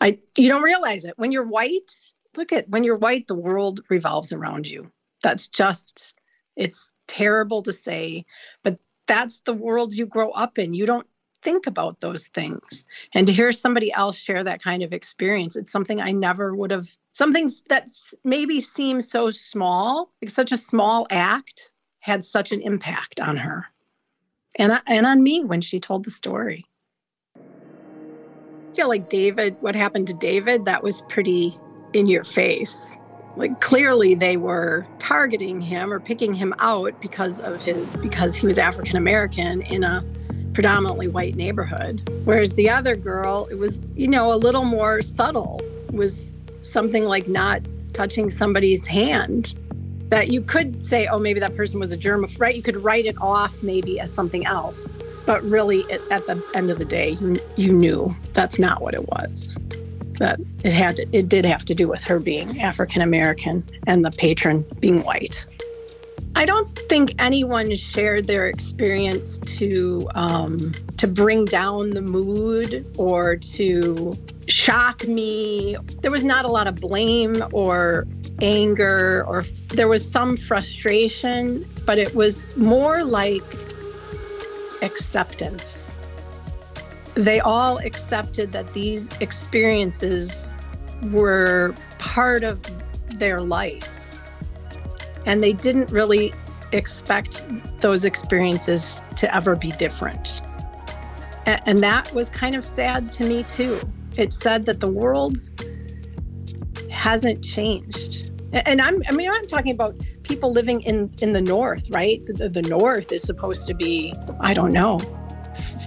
I, 0.00 0.18
you 0.36 0.48
don't 0.48 0.62
realize 0.62 1.04
it. 1.04 1.18
When 1.18 1.32
you're 1.32 1.46
white, 1.46 1.94
look 2.36 2.52
at, 2.52 2.68
when 2.68 2.84
you're 2.84 2.96
white, 2.96 3.28
the 3.28 3.34
world 3.34 3.80
revolves 3.88 4.32
around 4.32 4.68
you. 4.68 4.90
That's 5.22 5.48
just, 5.48 6.14
it's 6.56 6.92
terrible 7.06 7.62
to 7.62 7.72
say, 7.72 8.24
but 8.62 8.78
that's 9.06 9.40
the 9.40 9.54
world 9.54 9.92
you 9.92 10.06
grow 10.06 10.30
up 10.30 10.58
in. 10.58 10.74
You 10.74 10.86
don't 10.86 11.06
think 11.42 11.66
about 11.66 12.00
those 12.00 12.26
things. 12.28 12.86
And 13.14 13.26
to 13.26 13.32
hear 13.32 13.52
somebody 13.52 13.92
else 13.92 14.16
share 14.16 14.42
that 14.42 14.62
kind 14.62 14.82
of 14.82 14.92
experience, 14.92 15.54
it's 15.54 15.70
something 15.70 16.00
I 16.00 16.10
never 16.10 16.54
would 16.54 16.70
have, 16.70 16.88
something 17.12 17.50
that 17.68 17.88
maybe 18.24 18.60
seems 18.60 19.08
so 19.08 19.30
small, 19.30 20.10
like 20.20 20.30
such 20.30 20.50
a 20.50 20.56
small 20.56 21.06
act, 21.10 21.70
had 22.00 22.24
such 22.24 22.52
an 22.52 22.60
impact 22.62 23.20
on 23.20 23.36
her 23.36 23.66
and, 24.56 24.80
and 24.86 25.06
on 25.06 25.22
me 25.22 25.44
when 25.44 25.60
she 25.60 25.78
told 25.78 26.04
the 26.04 26.10
story. 26.10 26.64
I 27.36 28.74
feel 28.74 28.88
like 28.88 29.08
David, 29.08 29.56
what 29.60 29.74
happened 29.74 30.06
to 30.08 30.14
David, 30.14 30.64
that 30.64 30.82
was 30.82 31.00
pretty 31.02 31.58
in 31.92 32.06
your 32.06 32.24
face. 32.24 32.96
Like 33.36 33.60
clearly 33.60 34.14
they 34.14 34.36
were 34.36 34.86
targeting 34.98 35.60
him 35.60 35.92
or 35.92 36.00
picking 36.00 36.34
him 36.34 36.54
out 36.58 37.00
because 37.00 37.38
of 37.40 37.62
his 37.62 37.86
because 37.96 38.34
he 38.34 38.46
was 38.46 38.58
African 38.58 38.96
American 38.96 39.62
in 39.62 39.84
a 39.84 40.04
predominantly 40.56 41.06
white 41.06 41.36
neighborhood. 41.36 42.08
Whereas 42.24 42.52
the 42.54 42.70
other 42.70 42.96
girl, 42.96 43.46
it 43.50 43.56
was, 43.56 43.78
you 43.94 44.08
know, 44.08 44.32
a 44.32 44.36
little 44.36 44.64
more 44.64 45.02
subtle, 45.02 45.60
was 45.90 46.24
something 46.62 47.04
like 47.04 47.28
not 47.28 47.60
touching 47.92 48.30
somebody's 48.30 48.86
hand 48.86 49.54
that 50.08 50.28
you 50.28 50.40
could 50.40 50.82
say, 50.82 51.08
oh, 51.08 51.18
maybe 51.18 51.40
that 51.40 51.54
person 51.56 51.78
was 51.78 51.92
a 51.92 51.98
germaphobe, 51.98 52.40
right? 52.40 52.54
You 52.54 52.62
could 52.62 52.82
write 52.82 53.04
it 53.04 53.16
off 53.20 53.62
maybe 53.62 54.00
as 54.00 54.10
something 54.10 54.46
else. 54.46 55.00
But 55.26 55.42
really, 55.42 55.84
at 55.92 56.26
the 56.26 56.42
end 56.54 56.70
of 56.70 56.78
the 56.78 56.84
day, 56.84 57.18
you, 57.20 57.38
you 57.56 57.72
knew 57.72 58.16
that's 58.32 58.58
not 58.58 58.80
what 58.80 58.94
it 58.94 59.06
was. 59.08 59.54
That 60.18 60.40
it 60.64 60.72
had, 60.72 60.96
to, 60.96 61.06
it 61.12 61.28
did 61.28 61.44
have 61.44 61.64
to 61.66 61.74
do 61.74 61.88
with 61.88 62.02
her 62.04 62.18
being 62.18 62.60
African 62.60 63.02
American 63.02 63.64
and 63.86 64.04
the 64.04 64.10
patron 64.10 64.64
being 64.80 65.02
white. 65.02 65.44
I 66.34 66.44
don't 66.44 66.78
think 66.90 67.14
anyone 67.18 67.74
shared 67.74 68.26
their 68.26 68.46
experience 68.46 69.38
to 69.58 70.06
um, 70.14 70.72
to 70.98 71.06
bring 71.06 71.46
down 71.46 71.90
the 71.90 72.02
mood 72.02 72.86
or 72.98 73.36
to 73.36 74.16
shock 74.46 75.06
me. 75.08 75.76
There 76.02 76.10
was 76.10 76.24
not 76.24 76.44
a 76.44 76.48
lot 76.48 76.66
of 76.66 76.76
blame 76.76 77.42
or 77.52 78.06
anger, 78.42 79.24
or 79.26 79.44
there 79.70 79.88
was 79.88 80.08
some 80.08 80.36
frustration, 80.36 81.68
but 81.86 81.98
it 81.98 82.14
was 82.14 82.44
more 82.56 83.02
like 83.02 83.42
acceptance. 84.82 85.85
They 87.16 87.40
all 87.40 87.78
accepted 87.78 88.52
that 88.52 88.72
these 88.72 89.08
experiences 89.20 90.54
were 91.10 91.74
part 91.98 92.44
of 92.44 92.62
their 93.18 93.40
life 93.40 93.88
and 95.26 95.42
they 95.42 95.52
didn't 95.52 95.90
really 95.90 96.32
expect 96.72 97.44
those 97.80 98.04
experiences 98.04 99.02
to 99.16 99.34
ever 99.34 99.56
be 99.56 99.72
different. 99.72 100.42
And 101.46 101.78
that 101.78 102.12
was 102.14 102.30
kind 102.30 102.54
of 102.54 102.64
sad 102.64 103.12
to 103.12 103.24
me 103.24 103.44
too. 103.44 103.80
It 104.16 104.32
said 104.32 104.66
that 104.66 104.80
the 104.80 104.90
world 104.90 105.36
hasn't 106.90 107.44
changed. 107.44 108.32
And 108.52 108.80
I'm, 108.80 109.02
I 109.08 109.12
mean, 109.12 109.30
I'm 109.30 109.46
talking 109.46 109.72
about 109.72 109.96
people 110.22 110.50
living 110.50 110.80
in, 110.82 111.10
in 111.20 111.32
the 111.32 111.40
North, 111.40 111.90
right? 111.90 112.24
The, 112.26 112.48
the 112.48 112.62
North 112.62 113.12
is 113.12 113.22
supposed 113.22 113.66
to 113.66 113.74
be, 113.74 114.14
I 114.40 114.54
don't 114.54 114.72
know, 114.72 115.00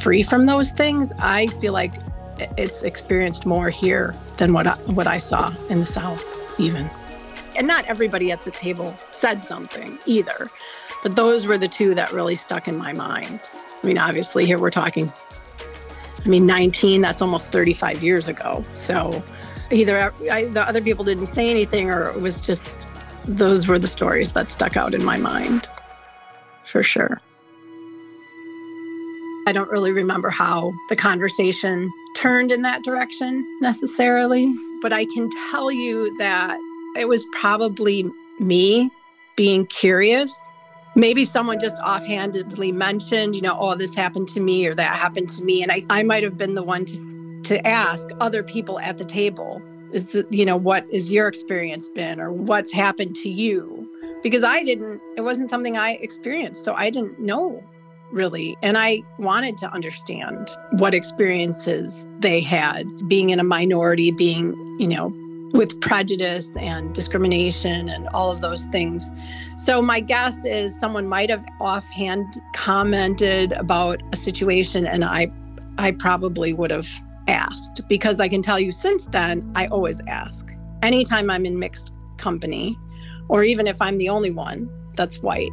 free 0.01 0.23
from 0.23 0.45
those 0.45 0.71
things. 0.71 1.11
I 1.19 1.47
feel 1.47 1.73
like 1.73 1.93
it's 2.57 2.83
experienced 2.83 3.45
more 3.45 3.69
here 3.69 4.15
than 4.37 4.53
what 4.53 4.67
I, 4.67 4.75
what 4.85 5.07
I 5.07 5.17
saw 5.17 5.53
in 5.69 5.79
the 5.81 5.85
South, 5.85 6.23
even. 6.59 6.89
And 7.55 7.67
not 7.67 7.85
everybody 7.85 8.31
at 8.31 8.43
the 8.45 8.51
table 8.51 8.95
said 9.11 9.43
something 9.43 9.99
either. 10.05 10.49
But 11.03 11.15
those 11.15 11.45
were 11.45 11.57
the 11.57 11.67
two 11.67 11.95
that 11.95 12.11
really 12.11 12.35
stuck 12.35 12.67
in 12.67 12.77
my 12.77 12.93
mind. 12.93 13.41
I 13.81 13.87
mean, 13.87 13.97
obviously, 13.97 14.45
here 14.45 14.59
we're 14.59 14.69
talking, 14.69 15.11
I 16.23 16.27
mean, 16.27 16.45
19, 16.45 17.01
that's 17.01 17.21
almost 17.21 17.51
35 17.51 18.03
years 18.03 18.27
ago. 18.27 18.63
So 18.75 19.23
either 19.71 20.13
I, 20.29 20.45
the 20.45 20.61
other 20.67 20.81
people 20.81 21.05
didn't 21.05 21.27
say 21.27 21.49
anything 21.49 21.89
or 21.89 22.09
it 22.09 22.21
was 22.21 22.39
just, 22.39 22.75
those 23.25 23.67
were 23.67 23.79
the 23.79 23.87
stories 23.87 24.33
that 24.33 24.51
stuck 24.51 24.75
out 24.75 24.93
in 24.93 25.03
my 25.03 25.17
mind 25.17 25.69
for 26.63 26.83
sure. 26.83 27.21
I 29.49 29.51
don't 29.51 29.71
really 29.71 29.91
remember 29.91 30.29
how 30.29 30.75
the 30.89 30.95
conversation 30.95 31.91
turned 32.15 32.51
in 32.51 32.61
that 32.61 32.83
direction 32.83 33.43
necessarily, 33.61 34.53
but 34.79 34.93
I 34.93 35.05
can 35.05 35.27
tell 35.49 35.71
you 35.71 36.15
that 36.19 36.55
it 36.95 37.07
was 37.07 37.25
probably 37.31 38.05
me 38.39 38.91
being 39.35 39.65
curious. 39.65 40.37
Maybe 40.95 41.25
someone 41.25 41.59
just 41.59 41.81
offhandedly 41.81 42.71
mentioned, 42.71 43.35
you 43.35 43.41
know, 43.41 43.57
oh, 43.59 43.73
this 43.73 43.95
happened 43.95 44.29
to 44.29 44.39
me 44.39 44.67
or 44.67 44.75
that 44.75 44.95
happened 44.95 45.29
to 45.29 45.43
me. 45.43 45.63
And 45.63 45.71
I, 45.71 45.83
I 45.89 46.03
might 46.03 46.21
have 46.21 46.37
been 46.37 46.53
the 46.53 46.61
one 46.61 46.85
to, 46.85 47.41
to 47.45 47.67
ask 47.67 48.07
other 48.21 48.43
people 48.43 48.79
at 48.79 48.99
the 48.99 49.05
table, 49.05 49.63
is, 49.91 50.15
you 50.29 50.45
know, 50.45 50.57
what 50.57 50.85
is 50.91 51.11
your 51.11 51.27
experience 51.27 51.89
been 51.89 52.21
or 52.21 52.31
what's 52.31 52.71
happened 52.71 53.15
to 53.15 53.29
you? 53.29 53.89
Because 54.21 54.43
I 54.43 54.63
didn't, 54.63 55.01
it 55.17 55.21
wasn't 55.21 55.49
something 55.49 55.75
I 55.75 55.93
experienced. 55.93 56.63
So 56.63 56.75
I 56.75 56.91
didn't 56.91 57.17
know 57.17 57.59
really. 58.11 58.57
And 58.61 58.77
I 58.77 59.01
wanted 59.17 59.57
to 59.59 59.71
understand 59.71 60.49
what 60.71 60.93
experiences 60.93 62.07
they 62.19 62.41
had 62.41 62.85
being 63.07 63.29
in 63.29 63.39
a 63.39 63.43
minority, 63.43 64.11
being, 64.11 64.53
you 64.79 64.87
know, 64.87 65.13
with 65.53 65.79
prejudice 65.81 66.55
and 66.57 66.93
discrimination 66.93 67.89
and 67.89 68.07
all 68.09 68.31
of 68.31 68.41
those 68.41 68.65
things. 68.67 69.11
So, 69.57 69.81
my 69.81 69.99
guess 69.99 70.45
is 70.45 70.77
someone 70.79 71.07
might 71.07 71.29
have 71.29 71.43
offhand 71.59 72.25
commented 72.55 73.53
about 73.53 74.01
a 74.11 74.15
situation, 74.15 74.85
and 74.85 75.03
I, 75.03 75.31
I 75.77 75.91
probably 75.91 76.53
would 76.53 76.71
have 76.71 76.87
asked 77.27 77.81
because 77.87 78.19
I 78.19 78.27
can 78.27 78.41
tell 78.41 78.59
you 78.59 78.71
since 78.71 79.05
then, 79.05 79.49
I 79.55 79.67
always 79.67 80.01
ask. 80.07 80.47
Anytime 80.81 81.29
I'm 81.29 81.45
in 81.45 81.59
mixed 81.59 81.91
company, 82.17 82.77
or 83.27 83.43
even 83.43 83.67
if 83.67 83.81
I'm 83.81 83.97
the 83.97 84.09
only 84.09 84.31
one 84.31 84.69
that's 84.95 85.21
white, 85.21 85.51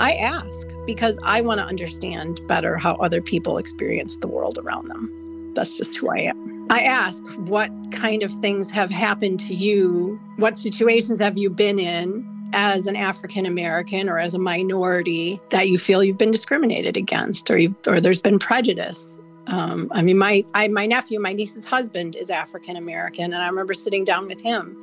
I 0.00 0.14
ask 0.14 0.66
because 0.86 1.18
I 1.24 1.42
want 1.42 1.60
to 1.60 1.64
understand 1.66 2.40
better 2.46 2.78
how 2.78 2.94
other 2.94 3.20
people 3.20 3.58
experience 3.58 4.16
the 4.16 4.28
world 4.28 4.58
around 4.58 4.88
them. 4.88 5.52
That's 5.54 5.76
just 5.76 5.94
who 5.94 6.08
I 6.08 6.20
am. 6.20 6.66
I 6.70 6.80
ask, 6.80 7.22
what 7.40 7.70
kind 7.92 8.22
of 8.22 8.30
things 8.40 8.70
have 8.70 8.88
happened 8.88 9.40
to 9.40 9.54
you? 9.54 10.18
What 10.36 10.56
situations 10.56 11.20
have 11.20 11.38
you 11.38 11.50
been 11.50 11.78
in? 11.78 12.26
as 12.52 12.88
an 12.88 12.96
African 12.96 13.46
American 13.46 14.08
or 14.08 14.18
as 14.18 14.34
a 14.34 14.38
minority 14.38 15.40
that 15.50 15.68
you 15.68 15.78
feel 15.78 16.02
you've 16.02 16.18
been 16.18 16.32
discriminated 16.32 16.96
against 16.96 17.48
or 17.48 17.56
you 17.56 17.76
or 17.86 18.00
there's 18.00 18.18
been 18.18 18.40
prejudice. 18.40 19.06
Um, 19.46 19.88
I 19.92 20.02
mean, 20.02 20.18
my 20.18 20.44
I, 20.52 20.66
my 20.66 20.84
nephew, 20.84 21.20
my 21.20 21.32
niece's 21.32 21.64
husband, 21.64 22.16
is 22.16 22.28
African 22.28 22.74
American, 22.74 23.26
and 23.26 23.36
I 23.36 23.46
remember 23.46 23.72
sitting 23.72 24.02
down 24.02 24.26
with 24.26 24.40
him 24.40 24.76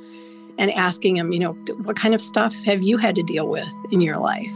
and 0.56 0.70
asking 0.70 1.18
him, 1.18 1.30
you 1.30 1.40
know, 1.40 1.52
what 1.82 1.94
kind 1.94 2.14
of 2.14 2.22
stuff 2.22 2.54
have 2.64 2.82
you 2.82 2.96
had 2.96 3.14
to 3.16 3.22
deal 3.22 3.48
with 3.48 3.70
in 3.92 4.00
your 4.00 4.16
life? 4.16 4.54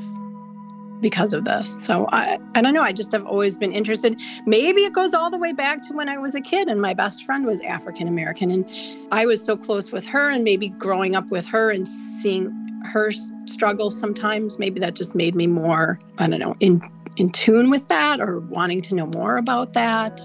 Because 1.02 1.34
of 1.34 1.44
this. 1.44 1.76
So 1.82 2.06
I, 2.12 2.38
I 2.54 2.62
don't 2.62 2.72
know. 2.72 2.82
I 2.82 2.92
just 2.92 3.12
have 3.12 3.26
always 3.26 3.56
been 3.56 3.72
interested. 3.72 4.18
Maybe 4.46 4.82
it 4.82 4.94
goes 4.94 5.12
all 5.12 5.30
the 5.30 5.36
way 5.36 5.52
back 5.52 5.82
to 5.88 5.92
when 5.94 6.08
I 6.08 6.16
was 6.16 6.34
a 6.34 6.40
kid 6.40 6.68
and 6.68 6.80
my 6.80 6.94
best 6.94 7.26
friend 7.26 7.44
was 7.44 7.60
African 7.60 8.08
American. 8.08 8.50
And 8.50 8.64
I 9.10 9.26
was 9.26 9.44
so 9.44 9.56
close 9.56 9.90
with 9.90 10.06
her, 10.06 10.30
and 10.30 10.44
maybe 10.44 10.68
growing 10.68 11.14
up 11.14 11.30
with 11.30 11.44
her 11.46 11.70
and 11.70 11.86
seeing 11.86 12.50
her 12.84 13.10
struggles 13.46 13.98
sometimes, 13.98 14.58
maybe 14.58 14.80
that 14.80 14.94
just 14.94 15.14
made 15.14 15.34
me 15.34 15.46
more, 15.46 15.98
I 16.18 16.28
don't 16.28 16.40
know, 16.40 16.54
in, 16.60 16.80
in 17.16 17.30
tune 17.30 17.70
with 17.70 17.88
that 17.88 18.20
or 18.20 18.40
wanting 18.40 18.82
to 18.82 18.94
know 18.94 19.06
more 19.06 19.36
about 19.36 19.72
that, 19.74 20.20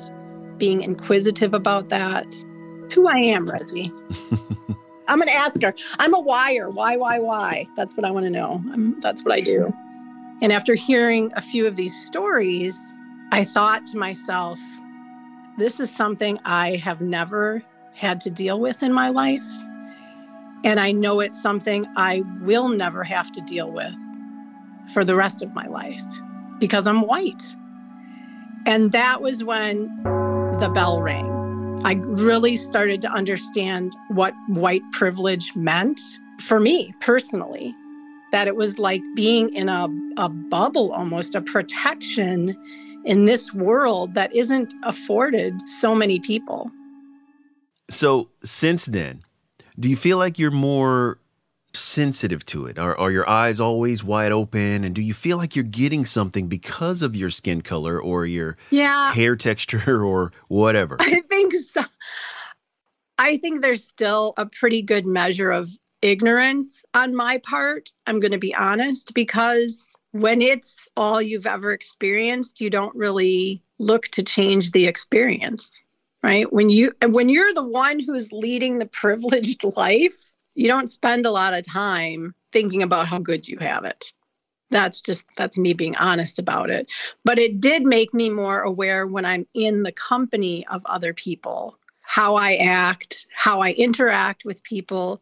being 0.58 0.82
inquisitive 0.82 1.54
about 1.54 1.90
that. 1.90 2.26
It's 2.84 2.94
who 2.94 3.08
I 3.08 3.18
am, 3.18 3.46
Reggie. 3.48 3.92
I'm 5.10 5.20
going 5.20 5.30
to 5.30 5.36
ask 5.36 5.62
her. 5.62 5.74
I'm 6.00 6.14
a 6.14 6.20
wire. 6.20 6.70
Why, 6.70 6.98
why, 6.98 7.20
why? 7.20 7.68
That's 7.78 7.96
what 7.96 8.06
I 8.06 8.12
want 8.12 8.26
to 8.26 8.30
know. 8.30 8.62
I'm, 8.74 9.00
that's 9.00 9.24
what 9.24 9.34
I 9.34 9.40
do. 9.40 9.74
And 10.42 10.52
after 10.54 10.76
hearing 10.76 11.32
a 11.36 11.42
few 11.42 11.66
of 11.66 11.76
these 11.76 12.00
stories, 12.06 12.80
I 13.32 13.44
thought 13.44 13.86
to 13.88 13.98
myself, 13.98 14.60
this 15.58 15.80
is 15.80 15.94
something 15.94 16.38
I 16.46 16.76
have 16.76 17.02
never 17.02 17.64
had 17.94 18.22
to 18.22 18.30
deal 18.30 18.60
with 18.60 18.84
in 18.84 18.94
my 18.94 19.10
life. 19.10 19.48
And 20.64 20.80
I 20.80 20.92
know 20.92 21.20
it's 21.20 21.42
something 21.42 21.88
I 21.96 22.24
will 22.42 22.70
never 22.70 23.04
have 23.04 23.32
to 23.32 23.42
deal 23.42 23.72
with 23.72 23.96
for 24.94 25.04
the 25.04 25.16
rest 25.16 25.42
of 25.42 25.54
my 25.54 25.66
life 25.66 26.04
because 26.60 26.86
I'm 26.86 27.02
white. 27.02 27.44
And 28.68 28.92
that 28.92 29.22
was 29.22 29.44
when 29.44 29.88
the 30.60 30.70
bell 30.74 31.02
rang. 31.02 31.82
I 31.84 31.94
really 31.94 32.56
started 32.56 33.02
to 33.02 33.10
understand 33.10 33.96
what 34.10 34.34
white 34.48 34.84
privilege 34.92 35.56
meant 35.56 36.00
for 36.40 36.60
me 36.60 36.94
personally 37.00 37.76
that 38.38 38.48
it 38.48 38.56
was 38.56 38.78
like 38.78 39.02
being 39.16 39.52
in 39.56 39.68
a, 39.68 39.88
a 40.18 40.30
bubble 40.30 40.94
almost, 40.94 41.34
a 41.34 41.42
protection 41.42 42.56
in 43.04 43.26
this 43.26 43.52
world 43.52 44.14
that 44.14 44.32
isn't 44.32 44.76
afforded 44.84 45.56
so 45.68 45.96
many 45.96 46.20
people. 46.20 46.70
So, 47.90 48.30
since 48.44 48.86
then, 48.86 49.24
do 49.80 49.90
you 49.90 49.96
feel 49.96 50.20
like 50.20 50.38
you're 50.38 50.52
more 50.52 51.18
sensitive 51.74 52.46
to 52.46 52.68
it? 52.68 52.78
Are, 52.78 52.96
are 53.00 53.10
your 53.10 53.28
eyes 53.28 53.60
always 53.60 54.04
wide 54.04 54.32
open? 54.32 54.84
And 54.84 54.94
do 54.94 55.02
you 55.02 55.16
feel 55.16 55.38
like 55.38 55.56
you're 55.56 55.64
getting 55.64 56.06
something 56.06 56.48
because 56.48 57.02
of 57.02 57.16
your 57.16 57.32
skin 57.32 57.62
color 57.62 58.00
or 58.00 58.28
your 58.28 58.56
yeah. 58.70 59.14
hair 59.14 59.36
texture 59.36 60.06
or 60.06 60.32
whatever? 60.48 60.98
I 61.00 61.22
think 61.22 61.56
so. 61.74 61.82
I 63.18 63.38
think 63.38 63.64
there's 63.64 63.84
still 63.84 64.36
a 64.38 64.46
pretty 64.46 64.84
good 64.84 65.08
measure 65.08 65.50
of 65.50 65.72
ignorance 66.02 66.84
on 66.94 67.16
my 67.16 67.38
part. 67.40 67.92
I'm 68.06 68.20
going 68.20 68.32
to 68.32 68.38
be 68.38 68.56
honest 68.56 69.14
because 69.14 69.84
when 70.12 70.42
it's 70.42 70.76
all 70.96 71.22
you've 71.22 71.46
ever 71.46 71.72
experienced, 71.72 72.62
you 72.62 72.70
don't 72.70 72.96
really 72.96 73.62
look 73.80 74.08
to 74.10 74.24
change 74.24 74.72
the 74.72 74.88
experience, 74.88 75.84
right? 76.24 76.52
When 76.52 76.70
you 76.70 76.94
when 77.06 77.30
you're 77.30 77.54
the 77.54 77.64
one 77.64 78.00
who's 78.00 78.32
leading 78.32 78.80
the 78.80 78.86
privileged 79.02 79.64
life, 79.76 80.32
you 80.56 80.68
don't 80.68 80.90
spend 80.90 81.26
a 81.26 81.32
lot 81.32 81.54
of 81.54 81.66
time 81.66 82.34
thinking 82.52 82.82
about 82.82 83.08
how 83.08 83.20
good 83.20 83.48
you 83.48 83.58
have 83.60 83.86
it. 83.86 84.14
That's 84.70 85.02
just 85.02 85.24
that's 85.38 85.58
me 85.58 85.74
being 85.74 85.96
honest 85.96 86.40
about 86.40 86.70
it. 86.70 86.88
But 87.24 87.40
it 87.40 87.62
did 87.62 87.84
make 87.84 88.14
me 88.14 88.30
more 88.30 88.62
aware 88.62 89.08
when 89.08 89.26
I'm 89.26 89.48
in 89.54 89.84
the 89.84 89.92
company 89.92 90.66
of 90.68 90.82
other 90.86 91.14
people, 91.14 91.78
how 92.02 92.36
I 92.36 92.56
act, 92.56 93.28
how 93.36 93.62
I 93.62 93.72
interact 93.74 94.44
with 94.44 94.64
people, 94.64 95.22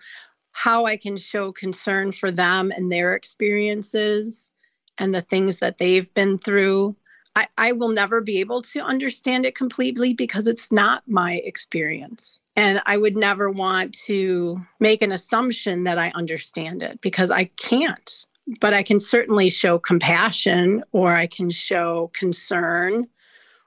how 0.58 0.86
I 0.86 0.96
can 0.96 1.18
show 1.18 1.52
concern 1.52 2.14
for 2.14 2.32
them 2.32 2.72
and 2.72 2.90
their 2.90 3.14
experiences 3.14 4.52
and 4.98 5.14
the 5.14 5.22
things 5.22 5.58
that 5.58 5.80
they've 5.80 6.12
been 6.14 6.38
through. 6.38 6.96
I, 7.36 7.48
I 7.58 7.74
will 7.74 7.90
never 7.90 8.22
be 8.22 8.40
able 8.40 8.62
to 8.62 8.80
understand 8.80 9.46
it 9.46 9.54
completely 9.54 10.14
because 10.14 10.48
it's 10.48 10.72
not 10.72 11.04
my 11.08 11.34
experience. 11.44 12.42
And 12.56 12.82
I 12.86 12.96
would 12.96 13.18
never 13.18 13.50
want 13.50 13.98
to 14.06 14.66
make 14.80 15.02
an 15.02 15.12
assumption 15.12 15.84
that 15.84 16.00
I 16.00 16.14
understand 16.16 16.82
it 16.82 17.02
because 17.02 17.32
I 17.32 17.44
can't. 17.58 18.26
But 18.62 18.74
I 18.74 18.82
can 18.82 19.02
certainly 19.02 19.50
show 19.50 19.78
compassion 19.78 20.86
or 20.94 21.16
I 21.16 21.28
can 21.28 21.50
show 21.50 22.12
concern. 22.14 23.08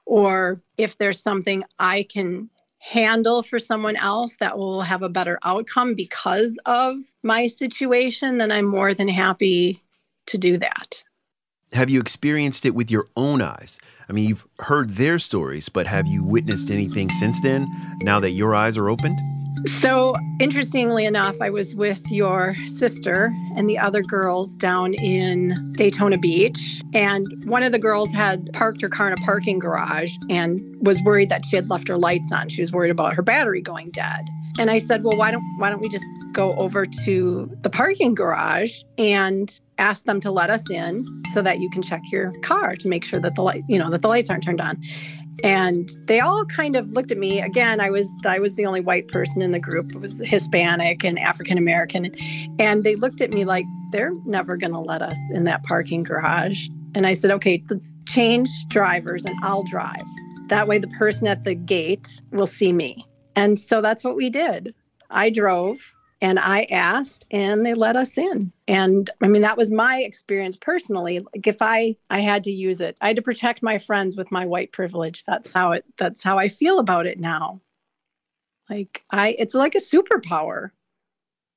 Or 0.07 0.63
if 0.79 0.97
there's 0.97 1.21
something 1.21 1.63
I 1.77 2.07
can 2.09 2.49
handle 2.79 3.43
for 3.43 3.59
someone 3.59 3.95
else 3.95 4.35
that 4.39 4.57
will 4.57 4.81
have 4.81 5.01
a 5.01 5.09
better 5.09 5.37
outcome 5.43 5.95
because 5.95 6.57
of 6.65 6.95
my 7.23 7.47
situation, 7.47 8.37
then 8.37 8.51
I'm 8.51 8.65
more 8.65 8.93
than 8.93 9.09
happy 9.09 9.83
to 10.27 10.37
do 10.37 10.57
that. 10.57 11.03
Have 11.73 11.89
you 11.89 11.99
experienced 11.99 12.65
it 12.65 12.73
with 12.73 12.89
your 12.89 13.05
own 13.15 13.41
eyes? 13.41 13.79
I 14.09 14.13
mean, 14.13 14.27
you've 14.27 14.47
heard 14.59 14.91
their 14.91 15.19
stories, 15.19 15.69
but 15.69 15.85
have 15.85 16.07
you 16.07 16.23
witnessed 16.23 16.71
anything 16.71 17.11
since 17.11 17.39
then, 17.41 17.67
now 18.01 18.19
that 18.19 18.31
your 18.31 18.55
eyes 18.55 18.77
are 18.77 18.89
opened? 18.89 19.19
So, 19.65 20.15
interestingly 20.39 21.05
enough, 21.05 21.35
I 21.41 21.49
was 21.49 21.75
with 21.75 22.09
your 22.09 22.55
sister 22.65 23.33
and 23.57 23.69
the 23.69 23.77
other 23.77 24.01
girls 24.01 24.55
down 24.55 24.93
in 24.93 25.73
Daytona 25.73 26.17
Beach. 26.17 26.81
And 26.93 27.27
one 27.45 27.63
of 27.63 27.71
the 27.71 27.79
girls 27.79 28.11
had 28.11 28.51
parked 28.53 28.81
her 28.81 28.89
car 28.89 29.07
in 29.07 29.13
a 29.13 29.17
parking 29.17 29.59
garage 29.59 30.13
and 30.29 30.61
was 30.79 31.01
worried 31.03 31.29
that 31.29 31.43
she 31.45 31.57
had 31.57 31.69
left 31.69 31.89
her 31.89 31.97
lights 31.97 32.31
on. 32.31 32.47
She 32.47 32.61
was 32.61 32.71
worried 32.71 32.91
about 32.91 33.15
her 33.15 33.21
battery 33.21 33.61
going 33.61 33.91
dead. 33.91 34.29
And 34.57 34.69
I 34.69 34.77
said, 34.77 35.03
"Well, 35.03 35.17
why 35.17 35.31
don't 35.31 35.43
why 35.57 35.69
don't 35.69 35.81
we 35.81 35.89
just 35.89 36.05
go 36.31 36.53
over 36.55 36.85
to 37.05 37.51
the 37.61 37.69
parking 37.69 38.13
garage 38.13 38.71
and 38.97 39.59
ask 39.77 40.05
them 40.05 40.21
to 40.21 40.31
let 40.31 40.49
us 40.49 40.69
in 40.69 41.05
so 41.33 41.41
that 41.41 41.59
you 41.59 41.69
can 41.69 41.81
check 41.81 42.01
your 42.11 42.31
car 42.43 42.75
to 42.75 42.87
make 42.87 43.03
sure 43.03 43.19
that 43.19 43.35
the 43.35 43.41
light, 43.41 43.63
you 43.67 43.79
know, 43.79 43.89
that 43.89 44.01
the 44.01 44.07
lights 44.07 44.29
aren't 44.29 44.43
turned 44.43 44.61
on." 44.61 44.81
And 45.43 45.91
they 46.05 46.19
all 46.19 46.45
kind 46.45 46.75
of 46.75 46.89
looked 46.89 47.11
at 47.11 47.17
me. 47.17 47.41
Again 47.41 47.79
i 47.79 47.89
was 47.89 48.07
i 48.25 48.39
was 48.39 48.53
the 48.55 48.65
only 48.65 48.81
white 48.81 49.07
person 49.07 49.41
in 49.41 49.51
the 49.51 49.59
group. 49.59 49.91
It 49.91 50.01
was 50.01 50.21
hispanic 50.25 51.03
and 51.03 51.19
african 51.19 51.57
american 51.57 52.13
and 52.59 52.83
they 52.83 52.95
looked 52.95 53.21
at 53.21 53.31
me 53.31 53.45
like 53.45 53.65
they're 53.91 54.13
never 54.25 54.57
going 54.57 54.73
to 54.73 54.79
let 54.79 55.01
us 55.01 55.17
in 55.31 55.45
that 55.45 55.63
parking 55.63 56.03
garage. 56.03 56.67
And 56.95 57.05
i 57.05 57.13
said 57.13 57.31
okay 57.31 57.63
let's 57.69 57.97
change 58.05 58.49
drivers 58.67 59.25
and 59.25 59.35
i'll 59.43 59.63
drive. 59.63 60.05
That 60.47 60.67
way 60.67 60.79
the 60.79 60.87
person 60.87 61.27
at 61.27 61.43
the 61.43 61.53
gate 61.53 62.21
will 62.31 62.47
see 62.47 62.73
me. 62.73 63.05
And 63.35 63.59
so 63.59 63.81
that's 63.81 64.03
what 64.03 64.15
we 64.15 64.29
did. 64.29 64.73
I 65.11 65.29
drove 65.29 65.95
and 66.21 66.37
I 66.37 66.63
asked 66.63 67.25
and 67.31 67.65
they 67.65 67.73
let 67.73 67.95
us 67.95 68.17
in. 68.17 68.51
And 68.67 69.09
I 69.21 69.27
mean 69.27 69.41
that 69.41 69.57
was 69.57 69.71
my 69.71 69.99
experience 69.99 70.57
personally. 70.57 71.19
Like 71.19 71.47
if 71.47 71.57
I 71.61 71.95
I 72.09 72.19
had 72.19 72.43
to 72.45 72.51
use 72.51 72.81
it, 72.81 72.97
I 73.01 73.07
had 73.07 73.15
to 73.15 73.21
protect 73.21 73.63
my 73.63 73.77
friends 73.77 74.17
with 74.17 74.31
my 74.31 74.45
white 74.45 74.71
privilege. 74.71 75.23
That's 75.25 75.53
how 75.53 75.71
it 75.71 75.85
that's 75.97 76.21
how 76.21 76.37
I 76.37 76.49
feel 76.49 76.79
about 76.79 77.07
it 77.07 77.19
now. 77.19 77.61
Like 78.69 79.03
I 79.11 79.35
it's 79.39 79.55
like 79.55 79.75
a 79.75 79.79
superpower. 79.79 80.71